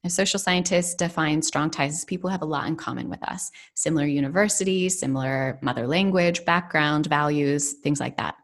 A 0.03 0.09
social 0.09 0.39
scientists 0.39 0.95
define 0.95 1.43
strong 1.43 1.69
ties 1.69 1.93
as 1.93 2.05
people 2.05 2.29
who 2.29 2.31
have 2.31 2.41
a 2.41 2.45
lot 2.45 2.67
in 2.67 2.75
common 2.75 3.07
with 3.07 3.21
us 3.27 3.51
similar 3.75 4.05
universities, 4.05 4.99
similar 4.99 5.59
mother 5.61 5.85
language, 5.85 6.43
background, 6.43 7.05
values, 7.05 7.73
things 7.73 7.99
like 7.99 8.17
that. 8.17 8.35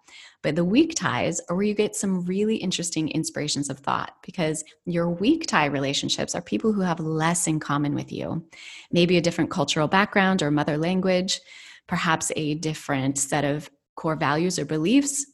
But 0.44 0.56
the 0.56 0.66
weak 0.66 0.94
ties 0.96 1.42
are 1.50 1.56
where 1.56 1.66
you 1.66 1.74
get 1.74 1.96
some 1.96 2.24
really 2.26 2.58
interesting 2.58 3.10
inspirations 3.10 3.70
of 3.70 3.80
thought 3.80 4.14
because 4.24 4.64
your 4.86 5.10
weak 5.10 5.48
tie 5.48 5.66
relationships 5.66 6.36
are 6.36 6.42
people 6.42 6.74
who 6.74 6.82
have 6.82 7.00
less 7.00 7.48
in 7.48 7.60
common 7.60 7.96
with 7.96 8.12
you. 8.12 8.46
Maybe 8.92 9.18
a 9.18 9.22
different 9.22 9.50
cultural 9.50 9.88
background 9.88 10.44
or 10.44 10.52
mother 10.52 10.78
language, 10.78 11.42
perhaps 11.88 12.32
a 12.36 12.54
different 12.56 13.18
set 13.18 13.46
of 13.46 13.70
core 13.96 14.16
values 14.16 14.60
or 14.60 14.66
beliefs. 14.66 15.26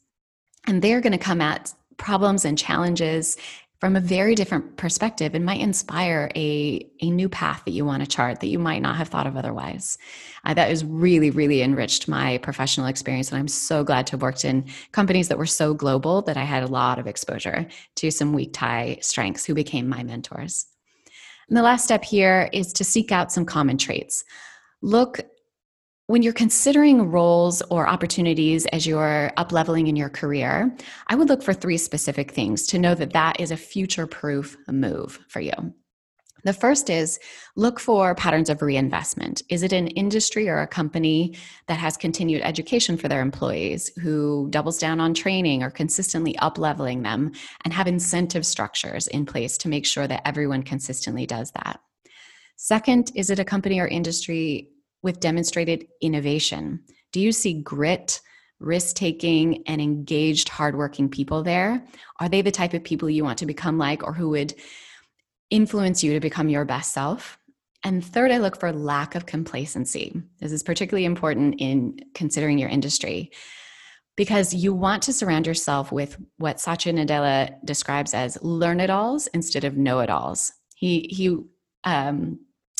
And 0.67 0.81
they're 0.81 1.01
going 1.01 1.11
to 1.11 1.17
come 1.17 1.41
at 1.41 1.73
problems 1.97 2.45
and 2.45 2.57
challenges 2.57 3.37
from 3.83 3.97
a 3.97 3.99
very 3.99 4.33
different 4.33 4.77
perspective 4.77 5.35
and 5.35 5.43
might 5.43 5.59
inspire 5.59 6.31
a, 6.37 6.89
a 7.01 7.09
new 7.09 7.27
path 7.27 7.63
that 7.65 7.71
you 7.71 7.83
want 7.83 8.01
to 8.01 8.07
chart 8.07 8.39
that 8.39 8.47
you 8.47 8.57
might 8.57 8.81
not 8.81 8.95
have 8.95 9.09
thought 9.09 9.27
of 9.27 9.35
otherwise. 9.35 9.97
Uh, 10.45 10.53
that 10.53 10.69
has 10.69 10.85
really, 10.85 11.29
really 11.29 11.61
enriched 11.61 12.07
my 12.07 12.37
professional 12.37 12.87
experience. 12.87 13.29
And 13.29 13.39
I'm 13.39 13.49
so 13.49 13.83
glad 13.83 14.07
to 14.07 14.11
have 14.11 14.21
worked 14.21 14.45
in 14.45 14.63
companies 14.93 15.27
that 15.27 15.37
were 15.37 15.45
so 15.45 15.73
global 15.73 16.21
that 16.21 16.37
I 16.37 16.45
had 16.45 16.63
a 16.63 16.67
lot 16.67 16.97
of 16.97 17.07
exposure 17.07 17.67
to 17.95 18.09
some 18.09 18.31
weak 18.31 18.53
tie 18.53 18.99
strengths 19.01 19.43
who 19.43 19.53
became 19.53 19.89
my 19.89 20.01
mentors. 20.01 20.65
And 21.49 21.57
the 21.57 21.61
last 21.61 21.83
step 21.83 22.05
here 22.05 22.49
is 22.53 22.71
to 22.71 22.85
seek 22.85 23.11
out 23.11 23.33
some 23.33 23.43
common 23.43 23.77
traits. 23.77 24.23
Look 24.81 25.19
when 26.07 26.21
you're 26.21 26.33
considering 26.33 27.11
roles 27.11 27.61
or 27.63 27.87
opportunities 27.87 28.65
as 28.67 28.85
you're 28.85 29.31
up 29.37 29.51
leveling 29.51 29.87
in 29.87 29.95
your 29.95 30.09
career, 30.09 30.75
I 31.07 31.15
would 31.15 31.29
look 31.29 31.41
for 31.41 31.53
three 31.53 31.77
specific 31.77 32.31
things 32.31 32.67
to 32.67 32.79
know 32.79 32.93
that 32.95 33.13
that 33.13 33.39
is 33.39 33.51
a 33.51 33.57
future 33.57 34.05
proof 34.05 34.57
move 34.67 35.19
for 35.29 35.39
you. 35.39 35.73
The 36.43 36.51
first 36.51 36.89
is 36.89 37.19
look 37.55 37.79
for 37.79 38.15
patterns 38.15 38.49
of 38.49 38.61
reinvestment. 38.61 39.43
Is 39.49 39.63
it 39.63 39.71
an 39.71 39.87
industry 39.87 40.49
or 40.49 40.59
a 40.59 40.67
company 40.67 41.37
that 41.67 41.79
has 41.79 41.95
continued 41.95 42.41
education 42.41 42.97
for 42.97 43.07
their 43.07 43.21
employees, 43.21 43.89
who 44.01 44.49
doubles 44.49 44.77
down 44.77 44.99
on 44.99 45.13
training 45.13 45.63
or 45.63 45.69
consistently 45.69 46.37
up 46.39 46.57
leveling 46.57 47.03
them 47.03 47.31
and 47.63 47.73
have 47.73 47.87
incentive 47.87 48.45
structures 48.45 49.07
in 49.07 49.25
place 49.25 49.57
to 49.59 49.69
make 49.69 49.85
sure 49.85 50.05
that 50.05 50.27
everyone 50.27 50.63
consistently 50.63 51.25
does 51.25 51.51
that? 51.51 51.79
Second, 52.57 53.13
is 53.15 53.29
it 53.29 53.39
a 53.39 53.45
company 53.45 53.79
or 53.79 53.87
industry 53.87 54.72
with 55.03 55.19
demonstrated 55.19 55.85
innovation? 56.01 56.83
Do 57.11 57.19
you 57.19 57.31
see 57.31 57.53
grit, 57.53 58.21
risk 58.59 58.95
taking, 58.95 59.63
and 59.67 59.79
engaged, 59.79 60.49
hardworking 60.49 61.09
people 61.09 61.43
there? 61.43 61.85
Are 62.19 62.29
they 62.29 62.41
the 62.41 62.51
type 62.51 62.73
of 62.73 62.83
people 62.83 63.09
you 63.09 63.23
want 63.23 63.37
to 63.39 63.45
become 63.45 63.77
like 63.77 64.03
or 64.03 64.13
who 64.13 64.29
would 64.29 64.55
influence 65.51 66.03
you 66.03 66.13
to 66.13 66.19
become 66.19 66.49
your 66.49 66.65
best 66.65 66.91
self? 66.91 67.37
And 67.83 68.03
third, 68.03 68.31
I 68.31 68.37
look 68.37 68.59
for 68.59 68.71
lack 68.71 69.13
of 69.13 69.25
complacency. 69.25 70.21
This 70.39 70.53
is 70.53 70.63
particularly 70.63 71.05
important 71.05 71.55
in 71.59 71.99
considering 72.15 72.57
your 72.57 72.69
industry 72.69 73.31
because 74.15 74.53
you 74.53 74.73
want 74.73 75.03
to 75.03 75.13
surround 75.13 75.47
yourself 75.47 75.91
with 75.91 76.17
what 76.37 76.59
Satya 76.59 76.93
Nadella 76.93 77.55
describes 77.65 78.13
as 78.13 78.41
learn 78.41 78.79
it 78.79 78.89
alls 78.89 79.27
instead 79.27 79.63
of 79.63 79.75
know 79.75 79.99
it 79.99 80.09
alls. 80.09 80.53
He, 80.75 81.09
he 81.11 81.37
um, 81.83 82.39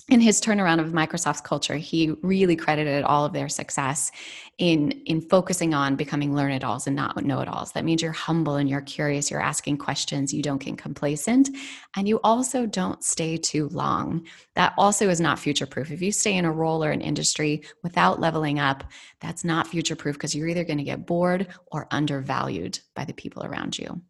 in 0.10 0.19
his 0.19 0.41
turnaround 0.41 0.81
of 0.81 0.91
Microsoft's 0.91 1.39
culture, 1.39 1.77
he 1.77 2.12
really 2.22 2.57
credited 2.57 3.03
all 3.05 3.24
of 3.24 3.31
their 3.31 3.48
success 3.48 4.12
in 4.57 4.91
in 5.05 5.22
focusing 5.22 5.74
on 5.74 5.95
becoming 5.95 6.36
learn 6.36 6.51
it 6.51 6.63
alls 6.63 6.88
and 6.88 6.95
not 6.95 7.24
know 7.24 7.39
it 7.39 7.48
alls. 7.48 7.72
That 7.72 7.86
means 7.86 8.01
you're 8.01 8.12
humble 8.12 8.55
and 8.55 8.69
you're 8.69 8.81
curious, 8.81 9.31
you're 9.31 9.41
asking 9.41 9.77
questions, 9.77 10.33
you 10.33 10.43
don't 10.43 10.62
get 10.62 10.77
complacent, 10.77 11.50
and 11.95 12.07
you 12.07 12.19
also 12.22 12.65
don't 12.65 13.01
stay 13.01 13.38
too 13.38 13.69
long. 13.69 14.27
That 14.55 14.74
also 14.77 15.10
is 15.10 15.22
not 15.22 15.39
future 15.39 15.65
proof. 15.65 15.89
If 15.89 16.01
you 16.01 16.12
stay 16.12 16.36
in 16.36 16.45
a 16.45 16.51
role 16.51 16.83
or 16.83 16.91
an 16.91 17.01
industry 17.01 17.63
without 17.81 18.19
leveling 18.19 18.60
up, 18.60 18.83
that's 19.22 19.45
not 19.45 19.67
future 19.67 19.95
proof 19.95 20.15
because 20.15 20.36
you're 20.36 20.50
either 20.50 20.65
going 20.65 20.79
to 20.79 20.83
get 20.83 21.05
bored 21.05 21.48
or 21.67 21.88
undervalued 21.91 22.79
by 22.93 23.05
the 23.05 23.13
people 23.13 23.45
around 23.45 23.79
you. 23.79 24.01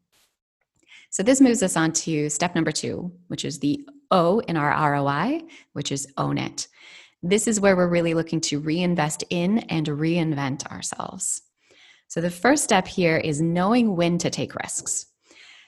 So 1.11 1.21
this 1.21 1.39
moves 1.39 1.61
us 1.61 1.77
on 1.77 1.91
to 1.91 2.27
step 2.29 2.55
number 2.55 2.71
two, 2.71 3.11
which 3.27 3.45
is 3.45 3.59
the 3.59 3.85
O 4.13 4.39
in 4.39 4.55
our 4.55 4.93
ROI, 4.93 5.41
which 5.73 5.91
is 5.91 6.07
own 6.17 6.37
it. 6.37 6.67
This 7.21 7.47
is 7.47 7.59
where 7.59 7.75
we're 7.75 7.89
really 7.89 8.13
looking 8.13 8.39
to 8.41 8.59
reinvest 8.59 9.23
in 9.29 9.59
and 9.59 9.87
reinvent 9.87 10.65
ourselves. 10.67 11.41
So 12.07 12.21
the 12.21 12.29
first 12.29 12.63
step 12.63 12.87
here 12.87 13.17
is 13.17 13.41
knowing 13.41 13.95
when 13.95 14.17
to 14.19 14.29
take 14.29 14.55
risks. 14.55 15.07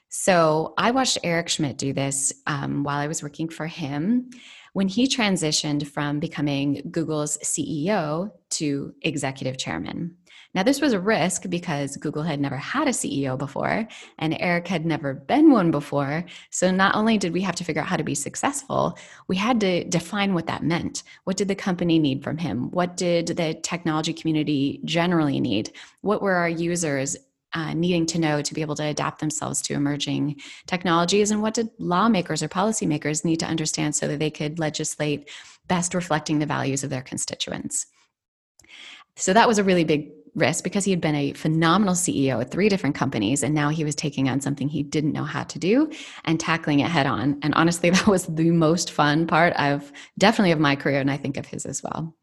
So 0.10 0.74
I 0.78 0.92
watched 0.92 1.18
Eric 1.24 1.50
Schmidt 1.50 1.78
do 1.78 1.92
this 1.92 2.34
um, 2.46 2.84
while 2.84 3.00
I 3.00 3.08
was 3.08 3.24
working 3.24 3.50
for 3.50 3.68
him 3.68 4.30
when 4.74 4.88
he 4.90 5.08
transitioned 5.08 5.88
from 5.88 6.20
becoming 6.20 6.82
Google's 6.92 7.38
CEO 7.38 8.30
to 8.52 8.94
executive 9.02 9.58
chairman. 9.58 10.18
Now, 10.56 10.64
this 10.64 10.80
was 10.80 10.94
a 10.94 11.00
risk 11.02 11.50
because 11.50 11.98
Google 11.98 12.24
had 12.24 12.40
never 12.40 12.56
had 12.56 12.88
a 12.88 12.92
CEO 12.92 13.38
before 13.38 13.86
and 14.18 14.38
Eric 14.40 14.70
had 14.70 14.86
never 14.86 15.14
been 15.14 15.52
one 15.52 15.70
before. 15.70 16.24
So, 16.50 16.72
not 16.72 16.96
only 16.96 17.18
did 17.18 17.34
we 17.34 17.42
have 17.42 17.56
to 17.56 17.66
figure 17.66 17.82
out 17.82 17.90
how 17.90 17.98
to 17.98 18.06
be 18.06 18.16
successful, 18.16 18.98
we 19.28 19.36
had 19.36 19.60
to 19.60 19.84
define 19.84 20.34
what 20.34 20.48
that 20.48 20.64
meant. 20.64 21.04
What 21.26 21.36
did 21.36 21.50
the 21.50 21.56
company 21.56 22.00
need 22.00 22.24
from 22.24 22.38
him? 22.38 22.72
What 22.72 22.96
did 22.96 23.28
the 23.28 23.56
technology 23.64 24.14
community 24.14 24.80
generally 24.86 25.42
need? 25.42 25.74
What 26.00 26.22
were 26.22 26.36
our 26.36 26.50
users 26.50 27.18
uh, 27.54 27.74
needing 27.74 28.06
to 28.06 28.20
know 28.20 28.42
to 28.42 28.54
be 28.54 28.62
able 28.62 28.76
to 28.76 28.86
adapt 28.86 29.20
themselves 29.20 29.62
to 29.64 29.74
emerging 29.74 30.42
technologies 30.68 31.32
and 31.32 31.42
what 31.42 31.54
did 31.54 31.70
lawmakers 31.80 32.42
or 32.42 32.48
policymakers 32.48 33.26
need 33.26 33.40
to 33.42 33.46
understand 33.46 33.96
so 33.96 34.08
that 34.08 34.20
they 34.20 34.32
could 34.32 34.58
legislate 34.58 35.30
best 35.68 35.94
reflecting 35.94 36.40
the 36.40 36.46
values 36.46 36.84
of 36.84 36.90
their 36.90 37.02
constituents 37.02 37.86
so 39.16 39.32
that 39.32 39.48
was 39.48 39.58
a 39.58 39.64
really 39.64 39.86
big 39.86 40.12
risk 40.36 40.64
because 40.64 40.84
he 40.84 40.92
had 40.92 41.02
been 41.02 41.16
a 41.16 41.34
phenomenal 41.34 41.96
CEO 41.96 42.42
at 42.42 42.52
three 42.52 42.70
different 42.70 42.96
companies 42.96 43.42
and 43.42 43.56
now 43.56 43.70
he 43.70 43.84
was 43.84 43.96
taking 43.96 44.30
on 44.30 44.42
something 44.42 44.68
he 44.68 44.84
didn't 44.84 45.14
know 45.14 45.24
how 45.24 45.44
to 45.44 45.58
do 45.58 45.90
and 46.26 46.40
tackling 46.40 46.82
it 46.82 46.90
head 46.90 47.08
on. 47.08 47.40
And 47.42 47.54
honestly, 47.56 47.90
that 47.92 48.08
was 48.08 48.26
the 48.26 48.52
most 48.52 48.92
fun 48.92 49.28
part 49.28 49.54
of 49.54 49.92
definitely 50.18 50.52
of 50.52 50.60
my 50.60 50.76
career 50.76 51.00
and 51.00 51.10
I 51.10 51.18
think 51.18 51.38
of 51.38 51.46
his 51.46 51.66
as 51.66 51.82
well. 51.82 52.16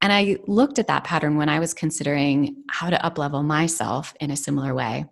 And 0.00 0.12
I 0.12 0.38
looked 0.48 0.80
at 0.80 0.88
that 0.88 1.04
pattern 1.04 1.36
when 1.36 1.48
I 1.48 1.60
was 1.60 1.74
considering 1.74 2.56
how 2.68 2.90
to 2.90 2.96
uplevel 2.96 3.44
myself 3.44 4.14
in 4.18 4.32
a 4.32 4.36
similar 4.36 4.74
way. 4.74 5.04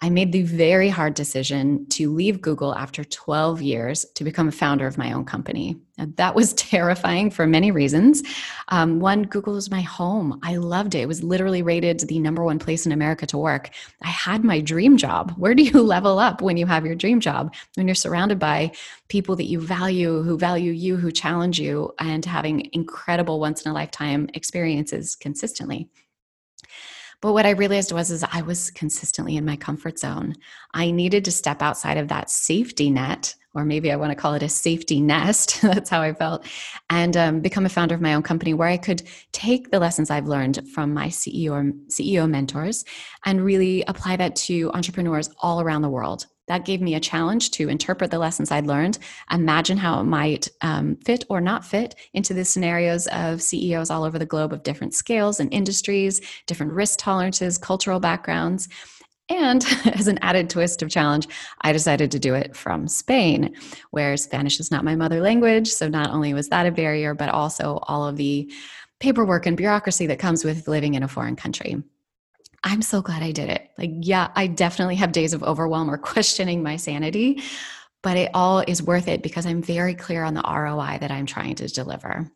I 0.00 0.10
made 0.10 0.32
the 0.32 0.42
very 0.42 0.88
hard 0.88 1.14
decision 1.14 1.86
to 1.90 2.12
leave 2.12 2.40
Google 2.40 2.74
after 2.74 3.04
12 3.04 3.62
years 3.62 4.04
to 4.14 4.24
become 4.24 4.48
a 4.48 4.52
founder 4.52 4.86
of 4.86 4.98
my 4.98 5.12
own 5.12 5.24
company. 5.24 5.76
Now, 5.98 6.06
that 6.16 6.34
was 6.34 6.52
terrifying 6.54 7.30
for 7.30 7.46
many 7.46 7.70
reasons. 7.70 8.22
Um, 8.68 9.00
one, 9.00 9.22
Google 9.22 9.54
was 9.54 9.70
my 9.70 9.80
home. 9.80 10.40
I 10.42 10.56
loved 10.56 10.94
it. 10.94 11.02
It 11.02 11.08
was 11.08 11.22
literally 11.22 11.62
rated 11.62 12.00
the 12.00 12.18
number 12.18 12.42
one 12.44 12.58
place 12.58 12.86
in 12.86 12.92
America 12.92 13.26
to 13.26 13.38
work. 13.38 13.70
I 14.02 14.08
had 14.08 14.44
my 14.44 14.60
dream 14.60 14.96
job. 14.96 15.32
Where 15.36 15.54
do 15.54 15.62
you 15.62 15.82
level 15.82 16.18
up 16.18 16.42
when 16.42 16.56
you 16.56 16.66
have 16.66 16.84
your 16.84 16.96
dream 16.96 17.20
job? 17.20 17.54
When 17.76 17.86
you're 17.86 17.94
surrounded 17.94 18.38
by 18.38 18.72
people 19.08 19.36
that 19.36 19.44
you 19.44 19.60
value, 19.60 20.22
who 20.22 20.36
value 20.36 20.72
you, 20.72 20.96
who 20.96 21.12
challenge 21.12 21.60
you, 21.60 21.92
and 21.98 22.24
having 22.24 22.68
incredible 22.72 23.38
once 23.38 23.62
in 23.62 23.70
a 23.70 23.74
lifetime 23.74 24.28
experiences 24.34 25.14
consistently. 25.14 25.88
But 27.24 27.32
what 27.32 27.46
I 27.46 27.52
realized 27.52 27.90
was 27.90 28.10
is 28.10 28.22
I 28.22 28.42
was 28.42 28.70
consistently 28.70 29.38
in 29.38 29.46
my 29.46 29.56
comfort 29.56 29.98
zone. 29.98 30.34
I 30.74 30.90
needed 30.90 31.24
to 31.24 31.32
step 31.32 31.62
outside 31.62 31.96
of 31.96 32.08
that 32.08 32.28
safety 32.28 32.90
net, 32.90 33.34
or 33.54 33.64
maybe 33.64 33.90
I 33.90 33.96
want 33.96 34.10
to 34.10 34.14
call 34.14 34.34
it 34.34 34.42
a 34.42 34.48
safety 34.50 35.00
nest. 35.00 35.58
That's 35.62 35.88
how 35.88 36.02
I 36.02 36.12
felt, 36.12 36.44
and 36.90 37.16
um, 37.16 37.40
become 37.40 37.64
a 37.64 37.70
founder 37.70 37.94
of 37.94 38.02
my 38.02 38.12
own 38.12 38.22
company 38.22 38.52
where 38.52 38.68
I 38.68 38.76
could 38.76 39.04
take 39.32 39.70
the 39.70 39.78
lessons 39.78 40.10
I've 40.10 40.26
learned 40.26 40.68
from 40.74 40.92
my 40.92 41.06
CEO 41.06 41.72
CEO 41.88 42.28
mentors 42.28 42.84
and 43.24 43.42
really 43.42 43.84
apply 43.88 44.16
that 44.16 44.36
to 44.36 44.70
entrepreneurs 44.74 45.30
all 45.40 45.62
around 45.62 45.80
the 45.80 45.88
world 45.88 46.26
that 46.46 46.64
gave 46.64 46.80
me 46.80 46.94
a 46.94 47.00
challenge 47.00 47.50
to 47.52 47.68
interpret 47.68 48.10
the 48.10 48.18
lessons 48.18 48.50
I'd 48.50 48.66
learned, 48.66 48.98
imagine 49.30 49.78
how 49.78 50.00
it 50.00 50.04
might 50.04 50.48
um, 50.60 50.96
fit 50.96 51.24
or 51.28 51.40
not 51.40 51.64
fit 51.64 51.94
into 52.12 52.34
the 52.34 52.44
scenarios 52.44 53.06
of 53.08 53.42
CEOs 53.42 53.90
all 53.90 54.04
over 54.04 54.18
the 54.18 54.26
globe 54.26 54.52
of 54.52 54.62
different 54.62 54.94
scales 54.94 55.40
and 55.40 55.52
industries, 55.52 56.20
different 56.46 56.72
risk 56.72 56.98
tolerances, 56.98 57.58
cultural 57.58 58.00
backgrounds. 58.00 58.68
And 59.30 59.64
as 59.94 60.06
an 60.06 60.18
added 60.20 60.50
twist 60.50 60.82
of 60.82 60.90
challenge, 60.90 61.28
I 61.62 61.72
decided 61.72 62.10
to 62.10 62.18
do 62.18 62.34
it 62.34 62.54
from 62.54 62.88
Spain, 62.88 63.54
where 63.90 64.16
Spanish 64.16 64.60
is 64.60 64.70
not 64.70 64.84
my 64.84 64.96
mother 64.96 65.20
language. 65.20 65.68
So 65.68 65.88
not 65.88 66.10
only 66.10 66.34
was 66.34 66.48
that 66.48 66.66
a 66.66 66.72
barrier, 66.72 67.14
but 67.14 67.30
also 67.30 67.78
all 67.84 68.06
of 68.06 68.16
the 68.16 68.52
paperwork 69.00 69.46
and 69.46 69.56
bureaucracy 69.56 70.06
that 70.06 70.18
comes 70.18 70.44
with 70.44 70.68
living 70.68 70.94
in 70.94 71.02
a 71.02 71.08
foreign 71.08 71.36
country. 71.36 71.82
I'm 72.64 72.80
so 72.80 73.02
glad 73.02 73.22
I 73.22 73.30
did 73.30 73.50
it. 73.50 73.70
Like, 73.76 73.90
yeah, 74.00 74.30
I 74.34 74.46
definitely 74.46 74.96
have 74.96 75.12
days 75.12 75.34
of 75.34 75.42
overwhelm 75.42 75.90
or 75.90 75.98
questioning 76.12 76.62
my 76.62 76.76
sanity, 76.76 77.42
but 78.02 78.16
it 78.16 78.30
all 78.34 78.64
is 78.66 78.82
worth 78.82 79.06
it 79.06 79.22
because 79.22 79.46
I'm 79.46 79.62
very 79.62 79.94
clear 79.94 80.24
on 80.24 80.34
the 80.34 80.42
ROI 80.42 80.98
that 81.00 81.10
I'm 81.10 81.26
trying 81.26 81.54
to 81.56 81.68
deliver. 81.68 82.30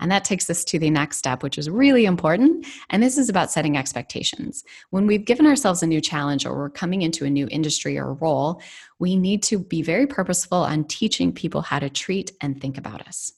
And 0.00 0.10
that 0.10 0.24
takes 0.24 0.50
us 0.50 0.64
to 0.64 0.78
the 0.78 0.90
next 0.90 1.18
step, 1.18 1.42
which 1.42 1.56
is 1.56 1.70
really 1.70 2.04
important. 2.04 2.66
And 2.90 3.02
this 3.02 3.16
is 3.16 3.28
about 3.28 3.52
setting 3.52 3.76
expectations. 3.76 4.64
When 4.90 5.06
we've 5.06 5.24
given 5.24 5.46
ourselves 5.46 5.82
a 5.82 5.86
new 5.86 6.00
challenge 6.00 6.44
or 6.46 6.56
we're 6.56 6.70
coming 6.70 7.02
into 7.02 7.24
a 7.24 7.30
new 7.30 7.46
industry 7.50 7.96
or 7.96 8.14
role, 8.14 8.60
we 8.98 9.16
need 9.16 9.42
to 9.44 9.58
be 9.58 9.82
very 9.82 10.06
purposeful 10.06 10.58
on 10.58 10.84
teaching 10.84 11.32
people 11.32 11.60
how 11.60 11.78
to 11.78 11.88
treat 11.88 12.32
and 12.40 12.60
think 12.60 12.76
about 12.76 13.06
us. 13.06 13.32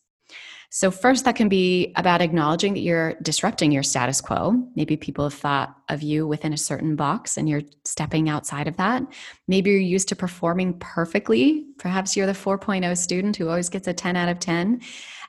So, 0.70 0.90
first, 0.90 1.24
that 1.24 1.36
can 1.36 1.48
be 1.48 1.92
about 1.96 2.20
acknowledging 2.20 2.74
that 2.74 2.80
you're 2.80 3.14
disrupting 3.22 3.72
your 3.72 3.82
status 3.82 4.20
quo. 4.20 4.68
Maybe 4.74 4.96
people 4.96 5.24
have 5.24 5.34
thought 5.34 5.76
of 5.88 6.02
you 6.02 6.26
within 6.26 6.52
a 6.52 6.58
certain 6.58 6.96
box 6.96 7.36
and 7.36 7.48
you're 7.48 7.62
stepping 7.84 8.28
outside 8.28 8.68
of 8.68 8.76
that. 8.76 9.02
Maybe 9.48 9.70
you're 9.70 9.80
used 9.80 10.08
to 10.08 10.16
performing 10.16 10.78
perfectly. 10.78 11.66
Perhaps 11.78 12.16
you're 12.16 12.26
the 12.26 12.32
4.0 12.32 12.96
student 12.96 13.36
who 13.36 13.48
always 13.48 13.68
gets 13.68 13.86
a 13.86 13.94
10 13.94 14.16
out 14.16 14.28
of 14.28 14.38
10. 14.38 14.80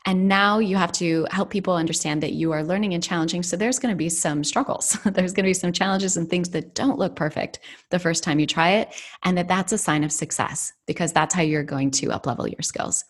And 0.08 0.30
now 0.30 0.60
you 0.60 0.78
have 0.78 0.94
to 0.94 1.28
help 1.32 1.50
people 1.50 1.76
understand 1.76 2.24
that 2.24 2.32
you 2.32 2.54
are 2.54 2.64
learning 2.64 2.94
and 2.94 3.04
challenging. 3.04 3.44
So 3.44 3.58
there's 3.58 3.78
going 3.78 3.92
to 3.92 3.98
be 3.98 4.08
some 4.08 4.42
struggles. 4.44 4.98
there's 5.06 5.34
going 5.34 5.44
to 5.44 5.50
be 5.50 5.54
some 5.54 5.74
challenges 5.74 6.16
and 6.16 6.30
things 6.30 6.50
that 6.52 6.76
don't 6.76 6.98
look 6.98 7.16
perfect 7.16 7.60
the 7.90 8.00
first 8.00 8.24
time 8.24 8.40
you 8.40 8.48
try 8.48 8.70
it. 8.70 8.90
And 9.24 9.38
that 9.38 9.50
that's 9.50 9.74
a 9.74 9.78
sign 9.78 10.06
of 10.06 10.14
success 10.14 10.72
because 10.86 11.12
that's 11.12 11.36
how 11.36 11.42
you're 11.42 11.64
going 11.64 11.92
to 11.92 12.08
uplevel 12.08 12.50
your 12.50 12.62
skills. 12.62 13.04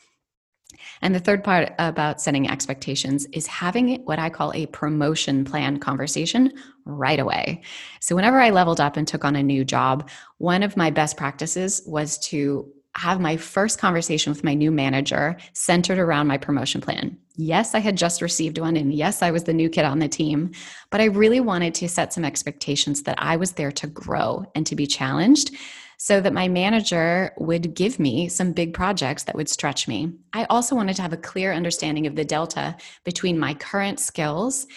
And 1.01 1.13
the 1.13 1.19
third 1.19 1.43
part 1.43 1.74
about 1.79 2.22
setting 2.22 2.50
expectations 2.50 3.25
is 3.31 3.48
having 3.48 4.03
what 4.05 4.19
I 4.19 4.29
call 4.29 4.53
a 4.53 4.65
promotion 4.67 5.46
plan 5.46 5.77
conversation 5.77 6.53
right 6.86 7.19
away. 7.19 7.62
So, 8.00 8.15
whenever 8.15 8.39
I 8.39 8.50
leveled 8.50 8.79
up 8.79 8.98
and 8.98 9.07
took 9.07 9.25
on 9.25 9.36
a 9.36 9.43
new 9.43 9.65
job, 9.65 10.10
one 10.38 10.63
of 10.63 10.77
my 10.77 10.89
best 10.89 11.17
practices 11.17 11.81
was 11.86 12.17
to 12.29 12.72
have 12.98 13.22
my 13.22 13.38
first 13.38 13.77
conversation 13.77 14.31
with 14.31 14.43
my 14.43 14.55
new 14.55 14.72
manager 14.72 15.38
centered 15.53 16.00
around 16.00 16.25
my 16.25 16.38
promotion 16.38 16.81
plan. 16.81 17.15
Yes, 17.36 17.75
I 17.75 17.79
had 17.79 17.96
just 17.96 18.24
received 18.24 18.57
one, 18.57 18.75
and 18.75 18.91
yes, 18.91 19.22
I 19.22 19.29
was 19.29 19.43
the 19.43 19.53
new 19.53 19.69
kid 19.69 19.86
on 19.86 20.00
the 20.00 20.07
team, 20.07 20.51
but 20.89 21.00
I 21.00 21.05
really 21.05 21.39
wanted 21.39 21.75
to 21.75 21.88
set 21.88 22.12
some 22.12 22.25
expectations 22.25 23.03
that 23.03 23.22
I 23.22 23.36
was 23.38 23.51
there 23.51 23.72
to 23.74 23.88
grow 23.88 24.46
and 24.55 24.65
to 24.65 24.75
be 24.75 24.88
challenged 24.88 25.51
so 25.97 26.21
that 26.21 26.33
my 26.33 26.47
manager 26.47 27.33
would 27.37 27.73
give 27.73 27.99
me 27.99 28.29
some 28.29 28.53
big 28.53 28.73
projects 28.73 29.23
that 29.23 29.35
would 29.35 29.49
stretch 29.49 29.87
me. 29.87 30.13
I 30.31 30.45
also 30.45 30.75
wanted 30.75 30.95
to 30.97 31.01
have 31.01 31.13
a 31.13 31.17
clear 31.17 31.51
understanding 31.51 32.05
of 32.05 32.15
the 32.15 32.23
delta 32.23 32.77
between 33.03 33.39
my 33.39 33.55
current 33.55 33.99
skills 33.99 34.67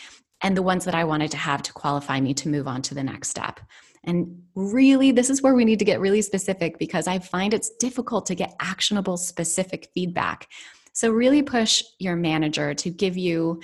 and 0.42 0.56
the 0.56 0.62
ones 0.62 0.86
that 0.86 0.94
I 0.94 1.04
wanted 1.04 1.30
to 1.32 1.36
have 1.36 1.62
to 1.62 1.72
qualify 1.74 2.20
me 2.20 2.32
to 2.34 2.48
move 2.48 2.66
on 2.66 2.80
to 2.82 2.94
the 2.94 3.04
next 3.04 3.28
step. 3.28 3.60
And 4.04 4.42
really, 4.54 5.12
this 5.12 5.28
is 5.28 5.42
where 5.42 5.54
we 5.54 5.66
need 5.66 5.78
to 5.78 5.84
get 5.84 6.00
really 6.00 6.22
specific 6.22 6.78
because 6.78 7.06
I 7.06 7.18
find 7.18 7.52
it's 7.52 7.76
difficult 7.76 8.24
to 8.26 8.34
get 8.34 8.54
actionable, 8.58 9.18
specific 9.18 9.90
feedback. 9.92 10.48
So, 10.94 11.10
really 11.10 11.42
push 11.42 11.82
your 11.98 12.16
manager 12.16 12.72
to 12.72 12.90
give 12.90 13.18
you 13.18 13.60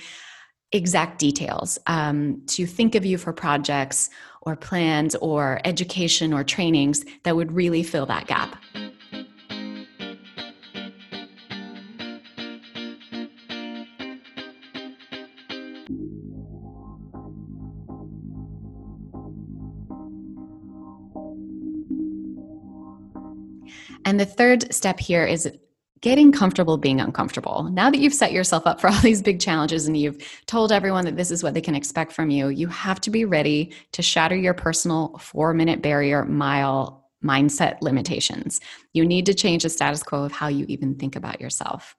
exact 0.71 1.17
details, 1.17 1.79
um, 1.87 2.43
to 2.47 2.67
think 2.67 2.93
of 2.93 3.03
you 3.03 3.17
for 3.17 3.33
projects 3.33 4.11
or 4.41 4.55
plans 4.55 5.15
or 5.15 5.59
education 5.65 6.33
or 6.33 6.43
trainings 6.43 7.03
that 7.23 7.35
would 7.35 7.51
really 7.51 7.83
fill 7.83 8.05
that 8.05 8.27
gap. 8.27 8.55
And 24.05 24.21
the 24.21 24.25
third 24.25 24.73
step 24.73 25.01
here 25.01 25.25
is 25.25 25.51
getting 26.01 26.31
comfortable 26.31 26.77
being 26.77 27.01
uncomfortable. 27.01 27.69
Now 27.71 27.89
that 27.89 27.99
you've 27.99 28.13
set 28.13 28.31
yourself 28.31 28.67
up 28.67 28.79
for 28.79 28.87
all 28.89 29.01
these 29.01 29.21
big 29.21 29.39
challenges 29.39 29.87
and 29.87 29.97
you've 29.97 30.17
told 30.45 30.71
everyone 30.71 31.05
that 31.05 31.17
this 31.17 31.31
is 31.31 31.43
what 31.43 31.53
they 31.53 31.61
can 31.61 31.75
expect 31.75 32.11
from 32.11 32.29
you, 32.29 32.49
you 32.49 32.67
have 32.67 33.01
to 33.01 33.09
be 33.09 33.25
ready 33.25 33.73
to 33.93 34.01
shatter 34.01 34.35
your 34.35 34.53
personal 34.53 35.17
four 35.19 35.53
minute 35.53 35.81
barrier 35.81 36.25
mile 36.25 37.05
mindset 37.23 37.81
limitations. 37.81 38.59
You 38.93 39.05
need 39.05 39.25
to 39.25 39.33
change 39.33 39.63
the 39.63 39.69
status 39.69 40.03
quo 40.03 40.23
of 40.23 40.31
how 40.31 40.47
you 40.47 40.65
even 40.69 40.95
think 40.95 41.15
about 41.15 41.41
yourself. 41.41 41.95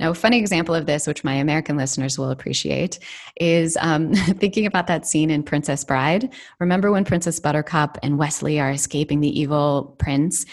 Now, 0.00 0.10
a 0.10 0.14
funny 0.14 0.38
example 0.38 0.74
of 0.74 0.86
this, 0.86 1.06
which 1.06 1.22
my 1.22 1.34
American 1.34 1.76
listeners 1.76 2.18
will 2.18 2.30
appreciate, 2.30 2.98
is 3.36 3.76
um, 3.80 4.14
thinking 4.14 4.66
about 4.66 4.86
that 4.88 5.06
scene 5.06 5.30
in 5.30 5.42
Princess 5.42 5.84
Bride. 5.84 6.32
Remember 6.58 6.90
when 6.90 7.04
Princess 7.04 7.38
Buttercup 7.38 7.98
and 8.02 8.18
Westley 8.18 8.58
are 8.58 8.70
escaping 8.70 9.20
the 9.20 9.40
evil 9.40 9.94
prince? 9.98 10.44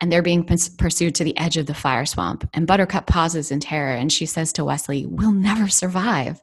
And 0.00 0.10
they're 0.10 0.22
being 0.22 0.44
pursued 0.44 1.14
to 1.14 1.24
the 1.24 1.36
edge 1.38 1.56
of 1.56 1.66
the 1.66 1.74
fire 1.74 2.04
swamp. 2.04 2.48
And 2.52 2.66
Buttercup 2.66 3.06
pauses 3.06 3.50
in 3.50 3.60
terror 3.60 3.94
and 3.94 4.12
she 4.12 4.26
says 4.26 4.52
to 4.54 4.64
Westley, 4.64 5.06
We'll 5.06 5.32
never 5.32 5.68
survive. 5.68 6.40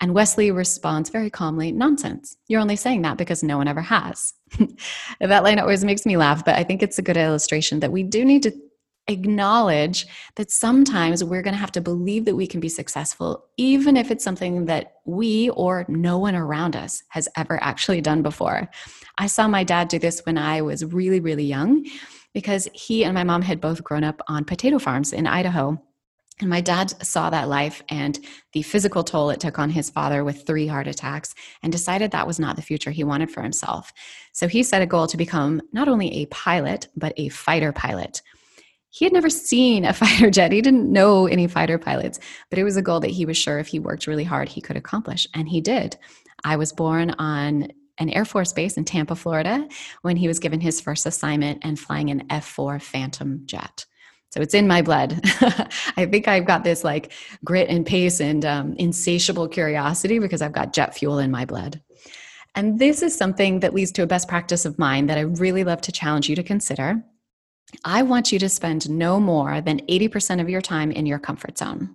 And 0.00 0.14
Westley 0.14 0.50
responds 0.50 1.10
very 1.10 1.28
calmly, 1.28 1.72
Nonsense. 1.72 2.36
You're 2.48 2.60
only 2.60 2.76
saying 2.76 3.02
that 3.02 3.18
because 3.18 3.42
no 3.42 3.58
one 3.58 3.68
ever 3.68 3.82
has. 3.82 4.32
that 5.20 5.44
line 5.44 5.58
always 5.58 5.84
makes 5.84 6.06
me 6.06 6.16
laugh, 6.16 6.44
but 6.44 6.56
I 6.56 6.64
think 6.64 6.82
it's 6.82 6.98
a 6.98 7.02
good 7.02 7.18
illustration 7.18 7.80
that 7.80 7.92
we 7.92 8.02
do 8.02 8.24
need 8.24 8.42
to 8.44 8.52
acknowledge 9.08 10.06
that 10.36 10.50
sometimes 10.50 11.22
we're 11.22 11.42
going 11.42 11.54
to 11.54 11.60
have 11.60 11.72
to 11.72 11.80
believe 11.80 12.24
that 12.24 12.36
we 12.36 12.46
can 12.46 12.60
be 12.60 12.68
successful, 12.68 13.44
even 13.56 13.96
if 13.96 14.10
it's 14.10 14.24
something 14.24 14.66
that 14.66 14.94
we 15.04 15.50
or 15.50 15.84
no 15.88 16.18
one 16.18 16.34
around 16.34 16.76
us 16.76 17.02
has 17.08 17.28
ever 17.36 17.62
actually 17.62 18.00
done 18.00 18.22
before. 18.22 18.70
I 19.18 19.26
saw 19.26 19.48
my 19.48 19.64
dad 19.64 19.88
do 19.88 19.98
this 19.98 20.20
when 20.24 20.38
I 20.38 20.62
was 20.62 20.84
really, 20.84 21.20
really 21.20 21.44
young 21.44 21.84
because 22.32 22.68
he 22.72 23.04
and 23.04 23.14
my 23.14 23.24
mom 23.24 23.42
had 23.42 23.60
both 23.60 23.84
grown 23.84 24.04
up 24.04 24.20
on 24.28 24.44
potato 24.44 24.78
farms 24.78 25.12
in 25.12 25.26
Idaho. 25.26 25.80
And 26.40 26.48
my 26.48 26.62
dad 26.62 26.90
saw 27.04 27.28
that 27.28 27.48
life 27.48 27.82
and 27.90 28.18
the 28.52 28.62
physical 28.62 29.04
toll 29.04 29.30
it 29.30 29.40
took 29.40 29.58
on 29.58 29.68
his 29.68 29.90
father 29.90 30.24
with 30.24 30.46
three 30.46 30.66
heart 30.66 30.86
attacks 30.86 31.34
and 31.62 31.70
decided 31.70 32.10
that 32.10 32.26
was 32.26 32.38
not 32.38 32.56
the 32.56 32.62
future 32.62 32.90
he 32.90 33.04
wanted 33.04 33.30
for 33.30 33.42
himself. 33.42 33.92
So 34.32 34.48
he 34.48 34.62
set 34.62 34.80
a 34.80 34.86
goal 34.86 35.06
to 35.08 35.18
become 35.18 35.60
not 35.72 35.88
only 35.88 36.10
a 36.14 36.26
pilot, 36.26 36.88
but 36.96 37.12
a 37.18 37.28
fighter 37.28 37.72
pilot. 37.72 38.22
He 38.88 39.04
had 39.04 39.12
never 39.12 39.30
seen 39.30 39.84
a 39.84 39.92
fighter 39.92 40.30
jet. 40.30 40.52
He 40.52 40.62
didn't 40.62 40.90
know 40.90 41.26
any 41.26 41.46
fighter 41.46 41.78
pilots, 41.78 42.18
but 42.48 42.58
it 42.58 42.64
was 42.64 42.76
a 42.76 42.82
goal 42.82 43.00
that 43.00 43.10
he 43.10 43.26
was 43.26 43.36
sure 43.36 43.58
if 43.58 43.68
he 43.68 43.78
worked 43.78 44.06
really 44.06 44.24
hard, 44.24 44.48
he 44.48 44.60
could 44.60 44.76
accomplish. 44.76 45.26
And 45.34 45.48
he 45.48 45.60
did. 45.60 45.96
I 46.44 46.56
was 46.56 46.72
born 46.72 47.10
on 47.18 47.68
an 48.00 48.10
Air 48.10 48.24
Force 48.24 48.52
base 48.52 48.76
in 48.76 48.84
Tampa, 48.84 49.14
Florida, 49.14 49.68
when 50.02 50.16
he 50.16 50.26
was 50.26 50.40
given 50.40 50.60
his 50.60 50.80
first 50.80 51.06
assignment 51.06 51.60
and 51.62 51.78
flying 51.78 52.10
an 52.10 52.24
F 52.30 52.46
4 52.46 52.80
Phantom 52.80 53.42
jet. 53.46 53.86
So 54.30 54.40
it's 54.40 54.54
in 54.54 54.68
my 54.68 54.80
blood. 54.80 55.20
I 55.96 56.06
think 56.06 56.28
I've 56.28 56.46
got 56.46 56.64
this 56.64 56.84
like 56.84 57.12
grit 57.44 57.68
and 57.68 57.84
pace 57.84 58.20
and 58.20 58.44
um, 58.44 58.74
insatiable 58.78 59.48
curiosity 59.48 60.18
because 60.18 60.40
I've 60.40 60.52
got 60.52 60.72
jet 60.72 60.96
fuel 60.96 61.18
in 61.18 61.30
my 61.30 61.44
blood. 61.44 61.80
And 62.54 62.78
this 62.78 63.02
is 63.02 63.16
something 63.16 63.60
that 63.60 63.74
leads 63.74 63.92
to 63.92 64.02
a 64.02 64.06
best 64.06 64.28
practice 64.28 64.64
of 64.64 64.78
mine 64.78 65.06
that 65.06 65.18
I 65.18 65.22
really 65.22 65.64
love 65.64 65.80
to 65.82 65.92
challenge 65.92 66.28
you 66.28 66.36
to 66.36 66.42
consider. 66.42 67.02
I 67.84 68.02
want 68.02 68.32
you 68.32 68.38
to 68.40 68.48
spend 68.48 68.90
no 68.90 69.20
more 69.20 69.60
than 69.60 69.80
80% 69.86 70.40
of 70.40 70.48
your 70.48 70.60
time 70.60 70.90
in 70.90 71.06
your 71.06 71.18
comfort 71.18 71.58
zone. 71.58 71.94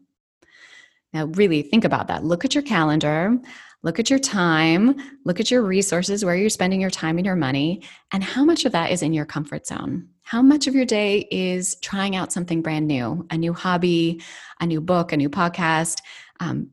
Now, 1.13 1.25
really 1.27 1.61
think 1.61 1.85
about 1.85 2.07
that. 2.07 2.23
Look 2.23 2.43
at 2.43 2.53
your 2.53 2.63
calendar. 2.63 3.37
Look 3.85 3.99
at 3.99 4.09
your 4.09 4.17
time, 4.17 4.95
look 5.25 5.39
at 5.39 5.51
your 5.51 5.61
resources, 5.61 6.25
where 6.25 6.35
you're 6.35 6.49
spending 6.49 6.81
your 6.81 6.89
time 6.89 7.17
and 7.19 7.25
your 7.25 7.35
money, 7.35 7.83
and 8.11 8.23
how 8.23 8.43
much 8.43 8.65
of 8.65 8.71
that 8.71 8.89
is 8.89 9.03
in 9.03 9.13
your 9.13 9.25
comfort 9.25 9.67
zone. 9.67 10.09
How 10.23 10.41
much 10.41 10.65
of 10.65 10.73
your 10.73 10.85
day 10.85 11.27
is 11.29 11.75
trying 11.83 12.15
out 12.15 12.33
something 12.33 12.63
brand 12.63 12.87
new, 12.87 13.27
a 13.29 13.37
new 13.37 13.53
hobby, 13.53 14.23
a 14.59 14.65
new 14.65 14.81
book, 14.81 15.11
a 15.11 15.17
new 15.17 15.29
podcast, 15.29 15.99
um, 16.39 16.71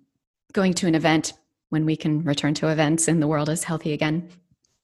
going 0.54 0.72
to 0.72 0.86
an 0.86 0.94
event 0.94 1.34
when 1.68 1.84
we 1.84 1.96
can 1.96 2.24
return 2.24 2.54
to 2.54 2.68
events 2.68 3.08
and 3.08 3.20
the 3.20 3.28
world 3.28 3.50
is 3.50 3.62
healthy 3.62 3.92
again, 3.92 4.30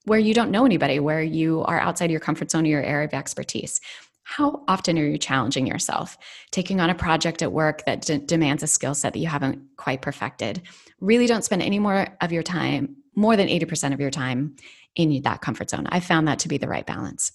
where 0.05 0.19
you 0.19 0.35
don't 0.35 0.51
know 0.51 0.65
anybody, 0.65 0.99
where 0.99 1.23
you 1.23 1.63
are 1.63 1.79
outside 1.79 2.11
your 2.11 2.19
comfort 2.19 2.51
zone 2.51 2.63
or 2.63 2.69
your 2.69 2.83
area 2.83 3.07
of 3.07 3.13
expertise. 3.15 3.81
How 4.29 4.63
often 4.67 4.99
are 4.99 5.05
you 5.07 5.17
challenging 5.17 5.65
yourself, 5.65 6.15
taking 6.51 6.79
on 6.79 6.91
a 6.91 6.95
project 6.95 7.41
at 7.41 7.51
work 7.51 7.83
that 7.87 8.01
d- 8.01 8.19
demands 8.19 8.61
a 8.61 8.67
skill 8.67 8.93
set 8.93 9.13
that 9.13 9.19
you 9.19 9.27
haven't 9.27 9.59
quite 9.75 10.03
perfected? 10.03 10.61
Really 11.01 11.25
don't 11.25 11.43
spend 11.43 11.63
any 11.63 11.79
more 11.79 12.07
of 12.21 12.31
your 12.31 12.43
time, 12.43 12.95
more 13.15 13.35
than 13.35 13.47
80% 13.47 13.91
of 13.91 13.99
your 13.99 14.11
time 14.11 14.55
in 14.95 15.23
that 15.23 15.41
comfort 15.41 15.71
zone. 15.71 15.87
I 15.89 15.99
found 15.99 16.27
that 16.27 16.37
to 16.39 16.47
be 16.47 16.59
the 16.59 16.67
right 16.67 16.85
balance. 16.85 17.31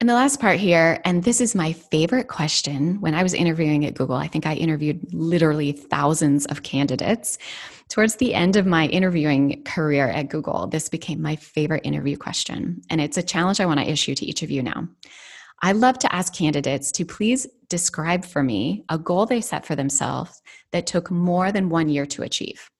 And 0.00 0.08
the 0.08 0.14
last 0.14 0.40
part 0.40 0.58
here, 0.58 1.00
and 1.04 1.22
this 1.22 1.40
is 1.40 1.54
my 1.54 1.72
favorite 1.72 2.26
question 2.26 3.00
when 3.00 3.14
I 3.14 3.22
was 3.22 3.32
interviewing 3.32 3.86
at 3.86 3.94
Google, 3.94 4.16
I 4.16 4.26
think 4.26 4.46
I 4.46 4.54
interviewed 4.54 5.14
literally 5.14 5.70
thousands 5.70 6.46
of 6.46 6.64
candidates. 6.64 7.38
Towards 7.88 8.16
the 8.16 8.34
end 8.34 8.56
of 8.56 8.66
my 8.66 8.88
interviewing 8.88 9.62
career 9.62 10.08
at 10.08 10.28
Google, 10.28 10.66
this 10.66 10.88
became 10.88 11.22
my 11.22 11.36
favorite 11.36 11.86
interview 11.86 12.16
question. 12.16 12.82
And 12.90 13.00
it's 13.00 13.16
a 13.16 13.22
challenge 13.22 13.60
I 13.60 13.66
want 13.66 13.78
to 13.78 13.88
issue 13.88 14.16
to 14.16 14.26
each 14.26 14.42
of 14.42 14.50
you 14.50 14.60
now. 14.60 14.88
I 15.62 15.72
love 15.72 15.98
to 16.00 16.14
ask 16.14 16.34
candidates 16.34 16.92
to 16.92 17.04
please 17.04 17.46
describe 17.68 18.24
for 18.24 18.42
me 18.42 18.84
a 18.88 18.98
goal 18.98 19.26
they 19.26 19.40
set 19.40 19.66
for 19.66 19.74
themselves 19.74 20.42
that 20.72 20.86
took 20.86 21.10
more 21.10 21.50
than 21.50 21.68
one 21.68 21.88
year 21.88 22.06
to 22.06 22.22
achieve. 22.22 22.70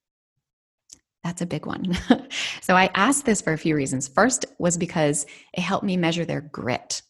That's 1.25 1.43
a 1.43 1.47
big 1.47 1.67
one. 1.67 1.99
so 2.61 2.77
I 2.77 2.91
asked 2.95 3.25
this 3.25 3.41
for 3.41 3.53
a 3.53 3.59
few 3.59 3.75
reasons. 3.75 4.07
First 4.07 4.47
was 4.59 4.77
because 4.77 5.27
it 5.55 5.61
helped 5.61 5.85
me 5.85 5.97
measure 5.97 6.25
their 6.25 6.43
grit. 6.43 7.03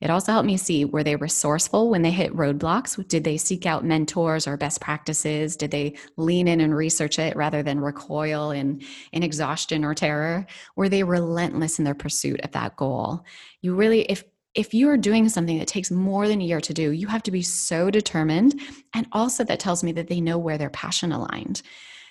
It 0.00 0.10
also 0.10 0.32
helped 0.32 0.46
me 0.46 0.56
see 0.56 0.84
were 0.84 1.02
they 1.02 1.16
resourceful 1.16 1.88
when 1.88 2.02
they 2.02 2.10
hit 2.10 2.36
roadblocks? 2.36 3.08
Did 3.08 3.24
they 3.24 3.36
seek 3.36 3.64
out 3.64 3.84
mentors 3.84 4.46
or 4.46 4.56
best 4.56 4.80
practices? 4.80 5.56
Did 5.56 5.70
they 5.70 5.96
lean 6.16 6.46
in 6.46 6.60
and 6.60 6.76
research 6.76 7.18
it 7.18 7.34
rather 7.36 7.62
than 7.62 7.80
recoil 7.80 8.50
in, 8.50 8.82
in 9.12 9.22
exhaustion 9.22 9.84
or 9.84 9.94
terror? 9.94 10.46
Were 10.76 10.88
they 10.88 11.02
relentless 11.02 11.78
in 11.78 11.84
their 11.84 11.94
pursuit 11.94 12.40
of 12.42 12.52
that 12.52 12.76
goal? 12.76 13.24
You 13.62 13.74
really, 13.74 14.02
if 14.02 14.24
if 14.54 14.72
you 14.72 14.88
are 14.88 14.96
doing 14.96 15.28
something 15.28 15.58
that 15.58 15.68
takes 15.68 15.90
more 15.90 16.28
than 16.28 16.40
a 16.40 16.44
year 16.44 16.60
to 16.60 16.72
do, 16.72 16.92
you 16.92 17.06
have 17.08 17.22
to 17.24 17.30
be 17.30 17.42
so 17.42 17.90
determined. 17.90 18.60
And 18.94 19.06
also, 19.12 19.44
that 19.44 19.60
tells 19.60 19.82
me 19.82 19.92
that 19.92 20.08
they 20.08 20.20
know 20.20 20.38
where 20.38 20.58
their 20.58 20.70
passion 20.70 21.12
aligned. 21.12 21.62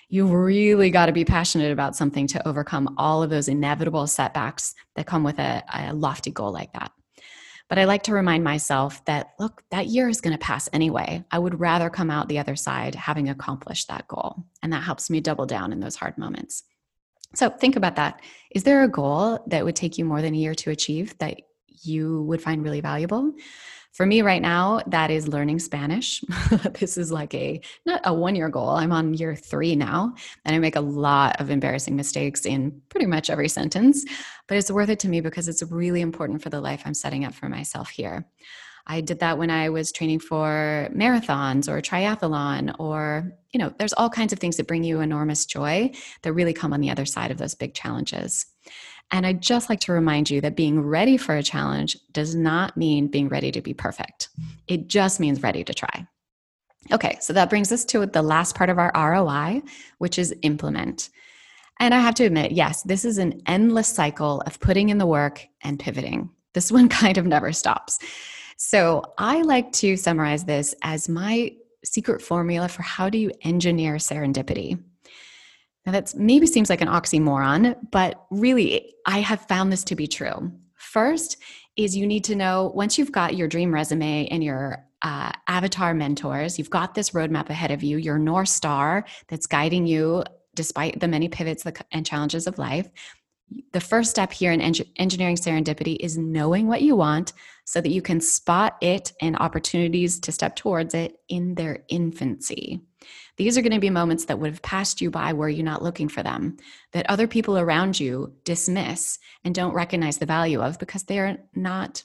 You 0.09 0.27
really 0.27 0.91
got 0.91 1.07
to 1.07 1.13
be 1.13 1.25
passionate 1.25 1.71
about 1.71 1.95
something 1.95 2.27
to 2.27 2.47
overcome 2.47 2.95
all 2.97 3.23
of 3.23 3.29
those 3.29 3.47
inevitable 3.47 4.05
setbacks 4.07 4.75
that 4.95 5.07
come 5.07 5.23
with 5.23 5.39
a, 5.39 5.63
a 5.73 5.93
lofty 5.93 6.31
goal 6.31 6.51
like 6.51 6.73
that. 6.73 6.91
But 7.69 7.79
I 7.79 7.85
like 7.85 8.03
to 8.03 8.13
remind 8.13 8.43
myself 8.43 9.03
that, 9.05 9.29
look, 9.39 9.63
that 9.71 9.87
year 9.87 10.09
is 10.09 10.21
going 10.21 10.37
to 10.37 10.45
pass 10.45 10.69
anyway. 10.73 11.23
I 11.31 11.39
would 11.39 11.59
rather 11.59 11.89
come 11.89 12.11
out 12.11 12.27
the 12.27 12.39
other 12.39 12.57
side 12.57 12.93
having 12.93 13.29
accomplished 13.29 13.87
that 13.87 14.07
goal. 14.07 14.43
And 14.61 14.73
that 14.73 14.83
helps 14.83 15.09
me 15.09 15.21
double 15.21 15.45
down 15.45 15.71
in 15.71 15.79
those 15.79 15.95
hard 15.95 16.17
moments. 16.17 16.63
So 17.33 17.49
think 17.49 17.75
about 17.75 17.95
that. 17.95 18.21
Is 18.51 18.63
there 18.63 18.83
a 18.83 18.89
goal 18.89 19.43
that 19.47 19.65
would 19.65 19.75
take 19.75 19.97
you 19.97 20.05
more 20.05 20.21
than 20.21 20.35
a 20.35 20.37
year 20.37 20.53
to 20.55 20.69
achieve 20.69 21.17
that 21.17 21.39
you 21.81 22.23
would 22.23 22.41
find 22.41 22.63
really 22.63 22.81
valuable? 22.81 23.33
For 23.93 24.07
me 24.07 24.23
right 24.23 24.41
now, 24.41 24.81
that 24.87 25.11
is 25.11 25.27
learning 25.27 25.59
Spanish. 25.59 26.23
this 26.79 26.97
is 26.97 27.11
like 27.11 27.33
a 27.35 27.61
not 27.85 28.01
a 28.05 28.13
one 28.13 28.35
year 28.35 28.49
goal. 28.49 28.69
I'm 28.69 28.91
on 28.91 29.13
year 29.13 29.35
three 29.35 29.75
now, 29.75 30.15
and 30.45 30.55
I 30.55 30.59
make 30.59 30.75
a 30.75 30.81
lot 30.81 31.39
of 31.39 31.51
embarrassing 31.51 31.95
mistakes 31.95 32.47
in 32.47 32.81
pretty 32.89 33.05
much 33.05 33.29
every 33.29 33.49
sentence, 33.49 34.03
but 34.47 34.57
it's 34.57 34.71
worth 34.71 34.89
it 34.89 34.99
to 34.99 35.09
me 35.09 35.21
because 35.21 35.47
it's 35.47 35.61
really 35.61 36.01
important 36.01 36.41
for 36.41 36.49
the 36.49 36.59
life 36.59 36.81
I'm 36.85 36.95
setting 36.95 37.23
up 37.23 37.35
for 37.35 37.49
myself 37.49 37.89
here. 37.89 38.25
I 38.87 39.01
did 39.01 39.19
that 39.19 39.37
when 39.37 39.49
I 39.49 39.69
was 39.69 39.91
training 39.91 40.19
for 40.19 40.89
marathons 40.93 41.69
or 41.69 41.79
triathlon, 41.81 42.75
or, 42.79 43.31
you 43.51 43.59
know, 43.59 43.73
there's 43.77 43.93
all 43.93 44.09
kinds 44.09 44.33
of 44.33 44.39
things 44.39 44.57
that 44.57 44.67
bring 44.67 44.83
you 44.83 44.99
enormous 44.99 45.45
joy 45.45 45.91
that 46.23 46.33
really 46.33 46.53
come 46.53 46.73
on 46.73 46.81
the 46.81 46.89
other 46.89 47.05
side 47.05 47.31
of 47.31 47.37
those 47.37 47.55
big 47.55 47.73
challenges. 47.73 48.45
And 49.11 49.27
I'd 49.27 49.41
just 49.41 49.69
like 49.69 49.79
to 49.81 49.91
remind 49.91 50.29
you 50.29 50.41
that 50.41 50.55
being 50.55 50.81
ready 50.81 51.17
for 51.17 51.35
a 51.35 51.43
challenge 51.43 51.97
does 52.11 52.33
not 52.35 52.75
mean 52.75 53.07
being 53.07 53.29
ready 53.29 53.51
to 53.51 53.61
be 53.61 53.73
perfect, 53.73 54.29
it 54.67 54.87
just 54.87 55.19
means 55.19 55.43
ready 55.43 55.63
to 55.63 55.73
try. 55.73 56.07
Okay, 56.91 57.17
so 57.21 57.31
that 57.33 57.49
brings 57.49 57.71
us 57.71 57.85
to 57.85 58.05
the 58.05 58.21
last 58.21 58.55
part 58.55 58.69
of 58.69 58.77
our 58.77 58.91
ROI, 58.95 59.61
which 59.99 60.19
is 60.19 60.35
implement. 60.41 61.09
And 61.79 61.93
I 61.93 61.99
have 61.99 62.15
to 62.15 62.25
admit, 62.25 62.51
yes, 62.51 62.83
this 62.83 63.05
is 63.05 63.17
an 63.17 63.41
endless 63.47 63.87
cycle 63.87 64.41
of 64.41 64.59
putting 64.59 64.89
in 64.89 64.97
the 64.97 65.05
work 65.05 65.45
and 65.61 65.79
pivoting. 65.79 66.29
This 66.53 66.71
one 66.71 66.89
kind 67.01 67.17
of 67.17 67.25
never 67.25 67.53
stops. 67.53 67.99
So 68.57 69.03
I 69.17 69.41
like 69.41 69.71
to 69.73 69.97
summarize 69.97 70.45
this 70.45 70.75
as 70.83 71.09
my 71.09 71.53
secret 71.83 72.21
formula 72.21 72.67
for 72.67 72.81
how 72.81 73.09
do 73.09 73.17
you 73.17 73.31
engineer 73.41 73.95
serendipity. 73.95 74.81
Now, 75.85 75.91
that 75.91 76.15
maybe 76.15 76.47
seems 76.47 76.69
like 76.69 76.81
an 76.81 76.87
oxymoron, 76.87 77.75
but 77.91 78.25
really, 78.29 78.93
I 79.05 79.19
have 79.19 79.41
found 79.47 79.71
this 79.71 79.83
to 79.85 79.95
be 79.95 80.07
true. 80.07 80.51
First, 80.75 81.37
is 81.75 81.97
you 81.97 82.07
need 82.07 82.23
to 82.25 82.35
know 82.35 82.71
once 82.75 82.97
you've 82.97 83.11
got 83.11 83.35
your 83.35 83.47
dream 83.47 83.73
resume 83.73 84.27
and 84.27 84.43
your 84.43 84.85
uh, 85.01 85.31
avatar 85.47 85.93
mentors, 85.93 86.57
you've 86.57 86.69
got 86.69 86.93
this 86.93 87.11
roadmap 87.11 87.49
ahead 87.49 87.71
of 87.71 87.83
you, 87.83 87.97
your 87.97 88.17
North 88.17 88.49
Star 88.49 89.05
that's 89.27 89.47
guiding 89.47 89.85
you 89.85 90.23
despite 90.55 90.99
the 90.99 91.07
many 91.07 91.27
pivots 91.27 91.65
and 91.91 92.05
challenges 92.05 92.47
of 92.47 92.57
life. 92.57 92.89
The 93.73 93.81
first 93.81 94.09
step 94.09 94.31
here 94.31 94.51
in 94.51 94.61
engineering 94.61 95.35
serendipity 95.35 95.97
is 95.99 96.17
knowing 96.17 96.67
what 96.67 96.81
you 96.81 96.95
want 96.95 97.33
so 97.65 97.81
that 97.81 97.89
you 97.89 98.01
can 98.01 98.21
spot 98.21 98.77
it 98.81 99.13
and 99.21 99.37
opportunities 99.37 100.19
to 100.21 100.31
step 100.31 100.55
towards 100.55 100.93
it 100.93 101.17
in 101.27 101.55
their 101.55 101.83
infancy. 101.89 102.81
These 103.37 103.57
are 103.57 103.61
going 103.61 103.73
to 103.73 103.79
be 103.79 103.89
moments 103.89 104.25
that 104.25 104.39
would 104.39 104.51
have 104.51 104.61
passed 104.61 105.01
you 105.01 105.09
by 105.09 105.33
were 105.33 105.49
you 105.49 105.63
not 105.63 105.83
looking 105.83 106.07
for 106.07 106.23
them, 106.23 106.57
that 106.91 107.09
other 107.09 107.27
people 107.27 107.57
around 107.57 107.99
you 107.99 108.33
dismiss 108.43 109.19
and 109.43 109.53
don't 109.53 109.73
recognize 109.73 110.17
the 110.17 110.25
value 110.25 110.61
of 110.61 110.79
because 110.79 111.03
they're 111.03 111.39
not 111.55 112.03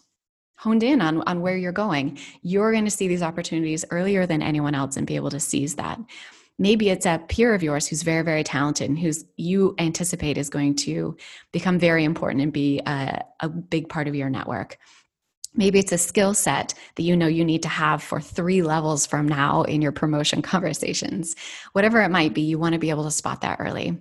honed 0.58 0.82
in 0.82 1.00
on, 1.00 1.22
on 1.22 1.40
where 1.40 1.56
you're 1.56 1.72
going. 1.72 2.18
You're 2.42 2.72
going 2.72 2.84
to 2.84 2.90
see 2.90 3.08
these 3.08 3.22
opportunities 3.22 3.84
earlier 3.90 4.26
than 4.26 4.42
anyone 4.42 4.74
else 4.74 4.96
and 4.96 5.06
be 5.06 5.16
able 5.16 5.30
to 5.30 5.40
seize 5.40 5.76
that. 5.76 6.00
Maybe 6.58 6.90
it's 6.90 7.06
a 7.06 7.22
peer 7.28 7.54
of 7.54 7.62
yours 7.62 7.86
who's 7.86 8.02
very, 8.02 8.24
very 8.24 8.42
talented 8.42 8.90
and 8.90 8.98
who's 8.98 9.24
you 9.36 9.76
anticipate 9.78 10.36
is 10.36 10.50
going 10.50 10.74
to 10.76 11.16
become 11.52 11.78
very 11.78 12.02
important 12.02 12.42
and 12.42 12.52
be 12.52 12.80
a, 12.84 13.22
a 13.38 13.48
big 13.48 13.88
part 13.88 14.08
of 14.08 14.16
your 14.16 14.28
network. 14.28 14.78
Maybe 15.58 15.80
it's 15.80 15.90
a 15.90 15.98
skill 15.98 16.34
set 16.34 16.72
that 16.94 17.02
you 17.02 17.16
know 17.16 17.26
you 17.26 17.44
need 17.44 17.64
to 17.64 17.68
have 17.68 18.00
for 18.00 18.20
three 18.20 18.62
levels 18.62 19.06
from 19.06 19.26
now 19.26 19.64
in 19.64 19.82
your 19.82 19.90
promotion 19.90 20.40
conversations. 20.54 21.34
Whatever 21.72 22.00
it 22.00 22.10
might 22.10 22.32
be, 22.32 22.42
you 22.42 22.60
want 22.60 22.74
to 22.74 22.78
be 22.78 22.90
able 22.90 23.02
to 23.02 23.10
spot 23.10 23.40
that 23.40 23.58
early. 23.58 23.98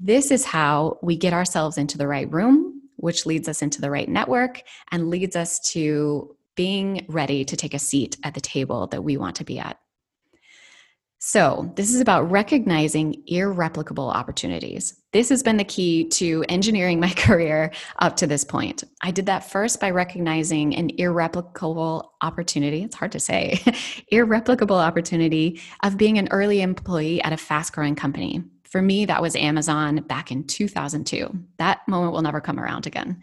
This 0.00 0.32
is 0.32 0.44
how 0.44 0.98
we 1.00 1.16
get 1.16 1.32
ourselves 1.32 1.78
into 1.78 1.96
the 1.96 2.08
right 2.08 2.30
room, 2.32 2.82
which 2.96 3.24
leads 3.24 3.48
us 3.48 3.62
into 3.62 3.80
the 3.80 3.90
right 3.90 4.08
network 4.08 4.62
and 4.90 5.10
leads 5.10 5.36
us 5.36 5.60
to 5.70 6.36
being 6.56 7.06
ready 7.08 7.44
to 7.44 7.56
take 7.56 7.72
a 7.72 7.78
seat 7.78 8.16
at 8.24 8.34
the 8.34 8.40
table 8.40 8.88
that 8.88 9.04
we 9.04 9.16
want 9.16 9.36
to 9.36 9.44
be 9.44 9.60
at. 9.60 9.78
So, 11.22 11.70
this 11.76 11.92
is 11.92 12.00
about 12.00 12.30
recognizing 12.30 13.22
irreplicable 13.26 14.08
opportunities. 14.08 14.94
This 15.12 15.28
has 15.28 15.42
been 15.42 15.58
the 15.58 15.64
key 15.64 16.08
to 16.08 16.46
engineering 16.48 16.98
my 16.98 17.10
career 17.16 17.72
up 17.98 18.16
to 18.16 18.26
this 18.26 18.42
point. 18.42 18.84
I 19.02 19.10
did 19.10 19.26
that 19.26 19.50
first 19.50 19.80
by 19.80 19.90
recognizing 19.90 20.74
an 20.74 20.88
irreplicable 20.96 22.14
opportunity. 22.22 22.84
It's 22.84 22.96
hard 22.96 23.12
to 23.12 23.20
say, 23.20 23.60
irreplicable 24.10 24.76
opportunity 24.76 25.60
of 25.82 25.98
being 25.98 26.16
an 26.16 26.28
early 26.30 26.62
employee 26.62 27.22
at 27.22 27.34
a 27.34 27.36
fast 27.36 27.74
growing 27.74 27.96
company. 27.96 28.42
For 28.64 28.80
me, 28.80 29.04
that 29.04 29.20
was 29.20 29.36
Amazon 29.36 29.96
back 29.96 30.32
in 30.32 30.46
2002. 30.46 31.38
That 31.58 31.86
moment 31.86 32.14
will 32.14 32.22
never 32.22 32.40
come 32.40 32.58
around 32.58 32.86
again. 32.86 33.20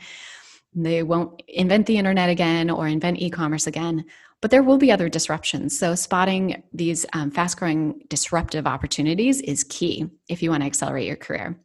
They 0.84 1.02
won't 1.02 1.42
invent 1.48 1.88
the 1.88 1.98
internet 1.98 2.30
again 2.30 2.70
or 2.70 2.88
invent 2.88 3.20
e 3.20 3.30
commerce 3.30 3.66
again. 3.66 4.06
But 4.42 4.52
there 4.52 4.62
will 4.62 4.78
be 4.78 4.92
other 4.92 5.10
disruptions. 5.10 5.78
So, 5.78 5.96
spotting 5.96 6.62
these 6.72 7.08
um, 7.14 7.32
fast 7.32 7.58
growing 7.58 8.04
disruptive 8.10 8.68
opportunities 8.68 9.42
is 9.42 9.64
key 9.64 10.08
if 10.30 10.44
you 10.44 10.52
want 10.52 10.62
to 10.62 10.68
accelerate 10.68 11.08
your 11.08 11.16
career. 11.16 11.60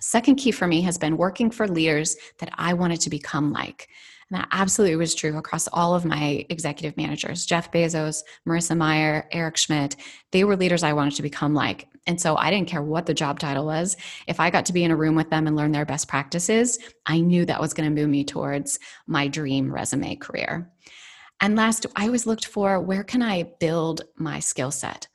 Second 0.00 0.36
key 0.36 0.50
for 0.50 0.66
me 0.66 0.80
has 0.80 0.98
been 0.98 1.16
working 1.16 1.50
for 1.50 1.68
leaders 1.68 2.16
that 2.38 2.50
I 2.54 2.72
wanted 2.72 3.00
to 3.02 3.10
become 3.10 3.52
like. 3.52 3.88
And 4.28 4.40
that 4.40 4.48
absolutely 4.50 4.96
was 4.96 5.14
true 5.14 5.36
across 5.36 5.68
all 5.68 5.94
of 5.94 6.04
my 6.04 6.44
executive 6.48 6.96
managers 6.96 7.46
Jeff 7.46 7.70
Bezos, 7.70 8.22
Marissa 8.48 8.76
Mayer, 8.76 9.28
Eric 9.30 9.56
Schmidt. 9.56 9.94
They 10.32 10.42
were 10.42 10.56
leaders 10.56 10.82
I 10.82 10.94
wanted 10.94 11.14
to 11.16 11.22
become 11.22 11.54
like. 11.54 11.86
And 12.06 12.20
so 12.20 12.36
I 12.36 12.50
didn't 12.50 12.68
care 12.68 12.82
what 12.82 13.06
the 13.06 13.14
job 13.14 13.38
title 13.38 13.66
was. 13.66 13.96
If 14.26 14.40
I 14.40 14.50
got 14.50 14.64
to 14.66 14.72
be 14.72 14.84
in 14.84 14.90
a 14.90 14.96
room 14.96 15.14
with 15.14 15.30
them 15.30 15.46
and 15.46 15.56
learn 15.56 15.72
their 15.72 15.84
best 15.84 16.08
practices, 16.08 16.78
I 17.06 17.20
knew 17.20 17.44
that 17.44 17.60
was 17.60 17.74
going 17.74 17.88
to 17.88 18.00
move 18.00 18.10
me 18.10 18.24
towards 18.24 18.78
my 19.06 19.28
dream 19.28 19.72
resume 19.72 20.16
career. 20.16 20.72
And 21.40 21.56
last, 21.56 21.86
I 21.96 22.06
always 22.06 22.26
looked 22.26 22.46
for 22.46 22.80
where 22.80 23.04
can 23.04 23.22
I 23.22 23.44
build 23.60 24.02
my 24.16 24.40
skill 24.40 24.70
set? 24.70 25.08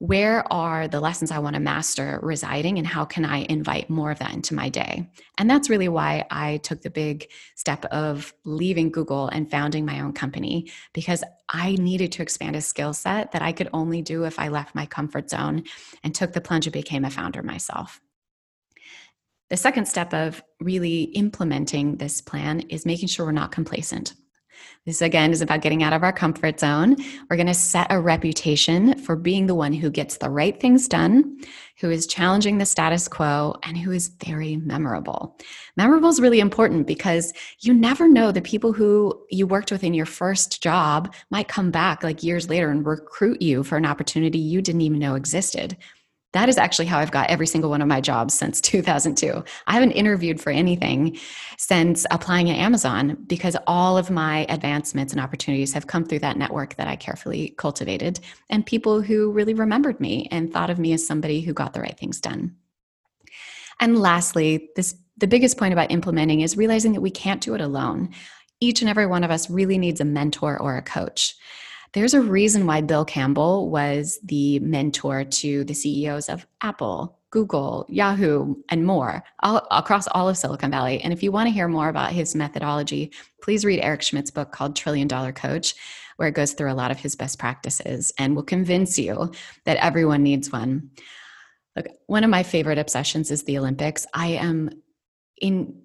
Where 0.00 0.50
are 0.50 0.88
the 0.88 0.98
lessons 0.98 1.30
I 1.30 1.40
want 1.40 1.56
to 1.56 1.60
master 1.60 2.20
residing, 2.22 2.78
and 2.78 2.86
how 2.86 3.04
can 3.04 3.22
I 3.22 3.44
invite 3.50 3.90
more 3.90 4.10
of 4.10 4.18
that 4.20 4.32
into 4.32 4.54
my 4.54 4.70
day? 4.70 5.10
And 5.36 5.48
that's 5.48 5.68
really 5.68 5.88
why 5.88 6.24
I 6.30 6.56
took 6.56 6.80
the 6.80 6.88
big 6.88 7.30
step 7.54 7.84
of 7.84 8.32
leaving 8.46 8.90
Google 8.90 9.28
and 9.28 9.50
founding 9.50 9.84
my 9.84 10.00
own 10.00 10.14
company 10.14 10.70
because 10.94 11.22
I 11.50 11.72
needed 11.72 12.12
to 12.12 12.22
expand 12.22 12.56
a 12.56 12.62
skill 12.62 12.94
set 12.94 13.32
that 13.32 13.42
I 13.42 13.52
could 13.52 13.68
only 13.74 14.00
do 14.00 14.24
if 14.24 14.38
I 14.38 14.48
left 14.48 14.74
my 14.74 14.86
comfort 14.86 15.28
zone 15.28 15.64
and 16.02 16.14
took 16.14 16.32
the 16.32 16.40
plunge 16.40 16.66
and 16.66 16.72
became 16.72 17.04
a 17.04 17.10
founder 17.10 17.42
myself. 17.42 18.00
The 19.50 19.58
second 19.58 19.86
step 19.86 20.14
of 20.14 20.42
really 20.60 21.02
implementing 21.02 21.98
this 21.98 22.22
plan 22.22 22.60
is 22.70 22.86
making 22.86 23.08
sure 23.08 23.26
we're 23.26 23.32
not 23.32 23.52
complacent. 23.52 24.14
This 24.86 25.02
again 25.02 25.30
is 25.30 25.42
about 25.42 25.60
getting 25.60 25.82
out 25.82 25.92
of 25.92 26.02
our 26.02 26.12
comfort 26.12 26.58
zone. 26.58 26.96
We're 27.28 27.36
going 27.36 27.46
to 27.46 27.54
set 27.54 27.86
a 27.90 28.00
reputation 28.00 28.98
for 28.98 29.14
being 29.14 29.46
the 29.46 29.54
one 29.54 29.72
who 29.72 29.90
gets 29.90 30.16
the 30.16 30.30
right 30.30 30.58
things 30.58 30.88
done, 30.88 31.38
who 31.78 31.90
is 31.90 32.06
challenging 32.06 32.58
the 32.58 32.66
status 32.66 33.06
quo, 33.06 33.56
and 33.62 33.76
who 33.76 33.90
is 33.90 34.08
very 34.08 34.56
memorable. 34.56 35.38
Memorable 35.76 36.08
is 36.08 36.20
really 36.20 36.40
important 36.40 36.86
because 36.86 37.32
you 37.60 37.74
never 37.74 38.08
know 38.08 38.32
the 38.32 38.42
people 38.42 38.72
who 38.72 39.18
you 39.30 39.46
worked 39.46 39.70
with 39.70 39.84
in 39.84 39.94
your 39.94 40.06
first 40.06 40.62
job 40.62 41.14
might 41.30 41.48
come 41.48 41.70
back 41.70 42.02
like 42.02 42.22
years 42.22 42.48
later 42.48 42.70
and 42.70 42.86
recruit 42.86 43.40
you 43.42 43.62
for 43.62 43.76
an 43.76 43.86
opportunity 43.86 44.38
you 44.38 44.62
didn't 44.62 44.80
even 44.80 44.98
know 44.98 45.14
existed. 45.14 45.76
That 46.32 46.48
is 46.48 46.58
actually 46.58 46.86
how 46.86 46.98
I've 46.98 47.10
got 47.10 47.28
every 47.28 47.46
single 47.46 47.70
one 47.70 47.82
of 47.82 47.88
my 47.88 48.00
jobs 48.00 48.34
since 48.34 48.60
2002. 48.60 49.44
I 49.66 49.72
haven't 49.72 49.92
interviewed 49.92 50.40
for 50.40 50.50
anything 50.50 51.18
since 51.58 52.06
applying 52.10 52.50
at 52.50 52.58
Amazon 52.58 53.16
because 53.26 53.56
all 53.66 53.98
of 53.98 54.10
my 54.10 54.46
advancements 54.48 55.12
and 55.12 55.20
opportunities 55.20 55.72
have 55.72 55.86
come 55.86 56.04
through 56.04 56.20
that 56.20 56.36
network 56.36 56.76
that 56.76 56.88
I 56.88 56.96
carefully 56.96 57.54
cultivated 57.58 58.20
and 58.48 58.64
people 58.64 59.02
who 59.02 59.32
really 59.32 59.54
remembered 59.54 60.00
me 60.00 60.28
and 60.30 60.52
thought 60.52 60.70
of 60.70 60.78
me 60.78 60.92
as 60.92 61.06
somebody 61.06 61.40
who 61.40 61.52
got 61.52 61.72
the 61.72 61.80
right 61.80 61.98
things 61.98 62.20
done. 62.20 62.56
And 63.80 63.98
lastly, 63.98 64.68
this 64.76 64.94
the 65.16 65.26
biggest 65.26 65.58
point 65.58 65.74
about 65.74 65.90
implementing 65.90 66.40
is 66.40 66.56
realizing 66.56 66.92
that 66.92 67.02
we 67.02 67.10
can't 67.10 67.42
do 67.42 67.54
it 67.54 67.60
alone. 67.60 68.08
Each 68.58 68.80
and 68.80 68.88
every 68.88 69.06
one 69.06 69.22
of 69.22 69.30
us 69.30 69.50
really 69.50 69.76
needs 69.76 70.00
a 70.00 70.04
mentor 70.04 70.58
or 70.58 70.78
a 70.78 70.82
coach. 70.82 71.34
There's 71.92 72.14
a 72.14 72.20
reason 72.20 72.66
why 72.66 72.82
Bill 72.82 73.04
Campbell 73.04 73.68
was 73.68 74.20
the 74.22 74.60
mentor 74.60 75.24
to 75.24 75.64
the 75.64 75.74
CEOs 75.74 76.28
of 76.28 76.46
Apple, 76.60 77.18
Google, 77.30 77.84
Yahoo, 77.88 78.54
and 78.68 78.86
more 78.86 79.24
all, 79.40 79.66
across 79.70 80.06
all 80.08 80.28
of 80.28 80.36
Silicon 80.36 80.70
Valley. 80.70 81.00
And 81.00 81.12
if 81.12 81.22
you 81.22 81.32
want 81.32 81.48
to 81.48 81.52
hear 81.52 81.66
more 81.66 81.88
about 81.88 82.12
his 82.12 82.34
methodology, 82.36 83.12
please 83.42 83.64
read 83.64 83.80
Eric 83.80 84.02
Schmidt's 84.02 84.30
book 84.30 84.52
called 84.52 84.76
Trillion 84.76 85.08
Dollar 85.08 85.32
Coach, 85.32 85.74
where 86.16 86.28
it 86.28 86.34
goes 86.34 86.52
through 86.52 86.70
a 86.70 86.74
lot 86.74 86.92
of 86.92 86.98
his 86.98 87.16
best 87.16 87.38
practices 87.38 88.12
and 88.18 88.36
will 88.36 88.42
convince 88.44 88.98
you 88.98 89.32
that 89.64 89.78
everyone 89.78 90.22
needs 90.22 90.52
one. 90.52 90.90
Look, 91.76 91.86
one 92.06 92.24
of 92.24 92.30
my 92.30 92.42
favorite 92.42 92.78
obsessions 92.78 93.30
is 93.30 93.44
the 93.44 93.58
Olympics. 93.58 94.06
I 94.14 94.28
am 94.28 94.70
in 95.40 95.80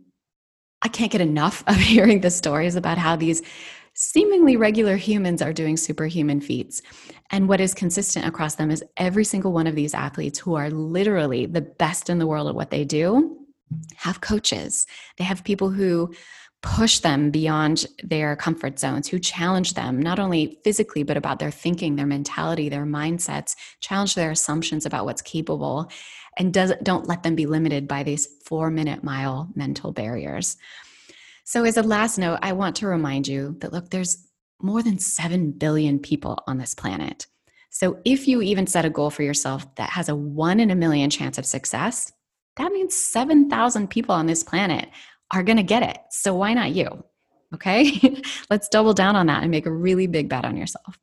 I 0.82 0.88
can't 0.88 1.12
get 1.12 1.22
enough 1.22 1.64
of 1.68 1.78
hearing 1.78 2.22
the 2.22 2.30
stories 2.30 2.76
about 2.76 3.00
how 3.00 3.16
these 3.16 3.42
seemingly 3.96 4.58
regular 4.58 4.98
humans 4.98 5.42
are 5.42 5.54
doing 5.54 5.78
superhuman 5.78 6.42
feats. 6.42 6.82
And 7.32 7.48
what 7.48 7.62
is 7.62 7.74
consistent 7.74 8.26
across 8.26 8.56
them 8.56 8.70
is 8.70 8.84
every 8.98 9.24
single 9.24 9.54
one 9.54 9.68
of 9.68 9.76
these 9.76 9.94
athletes 9.94 10.38
who 10.38 10.56
are 10.56 10.70
literally 10.70 11.46
the 11.46 11.62
best 11.62 12.10
in 12.10 12.20
the 12.20 12.28
world 12.28 12.48
at 12.48 12.56
what 12.56 12.72
they 12.72 12.84
do 12.84 13.40
have 13.96 14.22
coaches. 14.22 14.86
They 15.18 15.24
have 15.24 15.44
people 15.44 15.72
who 15.72 16.14
push 16.62 17.00
them 17.00 17.32
beyond 17.32 17.86
their 18.04 18.36
comfort 18.36 18.80
zones, 18.80 19.08
who 19.08 19.20
challenge 19.20 19.76
them, 19.76 20.00
not 20.00 20.20
only 20.20 20.60
physically, 20.64 21.04
but 21.04 21.18
about 21.18 21.40
their 21.40 21.52
thinking, 21.52 21.96
their 21.96 22.06
mentality, 22.06 22.70
their 22.70 22.86
mindsets, 22.86 23.56
challenge 23.82 24.16
their 24.16 24.32
assumptions 24.32 24.86
about 24.86 25.06
what's 25.06 25.22
capable, 25.22 25.90
and 26.38 26.54
does, 26.54 26.74
don't 26.84 27.08
let 27.08 27.24
them 27.24 27.36
be 27.36 27.46
limited 27.46 27.88
by 27.88 28.04
these 28.04 28.28
four 28.46 28.70
minute 28.70 29.04
mile 29.04 29.50
mental 29.56 29.92
barriers. 29.92 30.58
So, 31.48 31.64
as 31.64 31.78
a 31.78 31.84
last 31.84 32.18
note, 32.18 32.40
I 32.42 32.54
want 32.54 32.76
to 32.78 32.88
remind 32.88 33.28
you 33.28 33.56
that 33.60 33.72
look, 33.72 33.92
there's 33.92 34.28
more 34.64 34.82
than 34.82 34.98
7 34.98 35.52
billion 35.52 36.00
people 36.00 36.40
on 36.48 36.58
this 36.58 36.74
planet. 36.74 37.28
So, 37.70 38.00
if 38.04 38.28
you 38.28 38.42
even 38.42 38.66
set 38.66 38.84
a 38.84 38.90
goal 38.90 39.12
for 39.12 39.22
yourself 39.22 39.76
that 39.76 39.92
has 39.92 40.10
a 40.10 40.16
one 40.16 40.60
in 40.60 40.72
a 40.72 40.76
million 40.76 41.12
chance 41.12 41.38
of 41.38 41.46
success, 41.46 42.12
that 42.58 42.72
means 42.72 42.96
7,000 42.96 43.92
people 43.92 44.16
on 44.16 44.26
this 44.26 44.44
planet 44.44 44.90
are 45.30 45.44
going 45.44 45.58
to 45.58 45.64
get 45.64 45.84
it. 45.84 46.00
So, 46.10 46.34
why 46.34 46.56
not 46.56 46.72
you? 46.72 47.04
Okay, 47.54 48.02
let's 48.50 48.68
double 48.68 48.96
down 48.96 49.16
on 49.16 49.28
that 49.28 49.44
and 49.44 49.52
make 49.52 49.68
a 49.68 49.72
really 49.72 50.08
big 50.08 50.28
bet 50.28 50.46
on 50.46 50.58
yourself. 50.58 50.98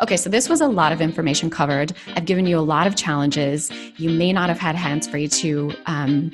Okay, 0.00 0.16
so 0.16 0.30
this 0.30 0.48
was 0.48 0.60
a 0.60 0.68
lot 0.68 0.92
of 0.92 1.00
information 1.00 1.50
covered. 1.50 1.94
I've 2.14 2.26
given 2.26 2.46
you 2.46 2.56
a 2.56 2.60
lot 2.60 2.86
of 2.86 2.94
challenges. 2.94 3.72
You 3.96 4.10
may 4.10 4.32
not 4.32 4.48
have 4.48 4.60
had 4.60 4.76
hands 4.76 5.08
free 5.08 5.26
to 5.26 5.72
um, 5.86 6.30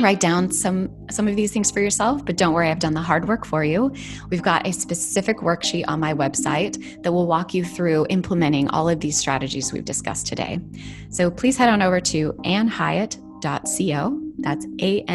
write 0.00 0.20
down 0.20 0.50
some 0.50 0.90
some 1.10 1.28
of 1.28 1.36
these 1.36 1.52
things 1.52 1.70
for 1.70 1.80
yourself 1.80 2.24
but 2.24 2.36
don't 2.36 2.52
worry 2.52 2.68
i've 2.68 2.80
done 2.80 2.94
the 2.94 3.00
hard 3.00 3.28
work 3.28 3.44
for 3.44 3.64
you. 3.64 3.92
We've 4.30 4.42
got 4.42 4.66
a 4.66 4.72
specific 4.72 5.38
worksheet 5.38 5.84
on 5.86 6.00
my 6.00 6.12
website 6.14 7.02
that 7.02 7.12
will 7.12 7.26
walk 7.26 7.54
you 7.54 7.64
through 7.64 8.06
implementing 8.10 8.68
all 8.70 8.88
of 8.88 9.00
these 9.00 9.16
strategies 9.16 9.72
we've 9.72 9.84
discussed 9.84 10.26
today. 10.26 10.60
So 11.10 11.30
please 11.30 11.56
head 11.56 11.68
on 11.68 11.82
over 11.82 12.00
to 12.00 12.32
annhiatt.co 12.44 14.20
that's 14.38 14.66
a-n-n-h-i-a-t-t 14.80 15.06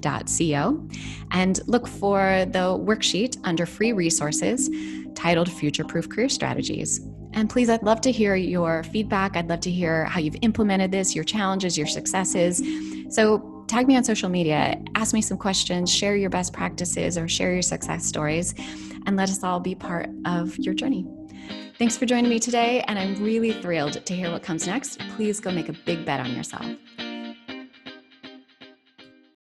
dot 0.00 0.30
co 0.38 0.88
and 1.32 1.60
look 1.66 1.88
for 1.88 2.44
the 2.50 2.78
worksheet 2.78 3.38
under 3.44 3.66
free 3.66 3.92
resources 3.92 4.70
titled 5.14 5.50
future 5.50 5.84
proof 5.84 6.08
career 6.08 6.28
strategies 6.28 7.00
and 7.34 7.50
please, 7.50 7.68
I'd 7.68 7.82
love 7.82 8.00
to 8.02 8.12
hear 8.12 8.34
your 8.36 8.82
feedback. 8.84 9.36
I'd 9.36 9.48
love 9.48 9.60
to 9.60 9.70
hear 9.70 10.04
how 10.06 10.20
you've 10.20 10.36
implemented 10.42 10.90
this, 10.90 11.14
your 11.14 11.24
challenges, 11.24 11.76
your 11.76 11.86
successes. 11.86 12.62
So, 13.10 13.64
tag 13.66 13.86
me 13.88 13.96
on 13.96 14.04
social 14.04 14.28
media, 14.28 14.80
ask 14.94 15.14
me 15.14 15.22
some 15.22 15.38
questions, 15.38 15.92
share 15.92 16.16
your 16.16 16.30
best 16.30 16.52
practices, 16.52 17.18
or 17.18 17.28
share 17.28 17.52
your 17.52 17.62
success 17.62 18.04
stories, 18.04 18.54
and 19.06 19.16
let 19.16 19.30
us 19.30 19.42
all 19.42 19.60
be 19.60 19.74
part 19.74 20.10
of 20.24 20.56
your 20.58 20.74
journey. 20.74 21.06
Thanks 21.78 21.96
for 21.96 22.06
joining 22.06 22.30
me 22.30 22.38
today, 22.38 22.82
and 22.86 22.98
I'm 22.98 23.16
really 23.22 23.52
thrilled 23.52 24.04
to 24.06 24.14
hear 24.14 24.30
what 24.30 24.42
comes 24.42 24.66
next. 24.66 25.00
Please 25.16 25.40
go 25.40 25.50
make 25.50 25.68
a 25.68 25.72
big 25.72 26.04
bet 26.04 26.20
on 26.20 26.32
yourself. 26.32 26.64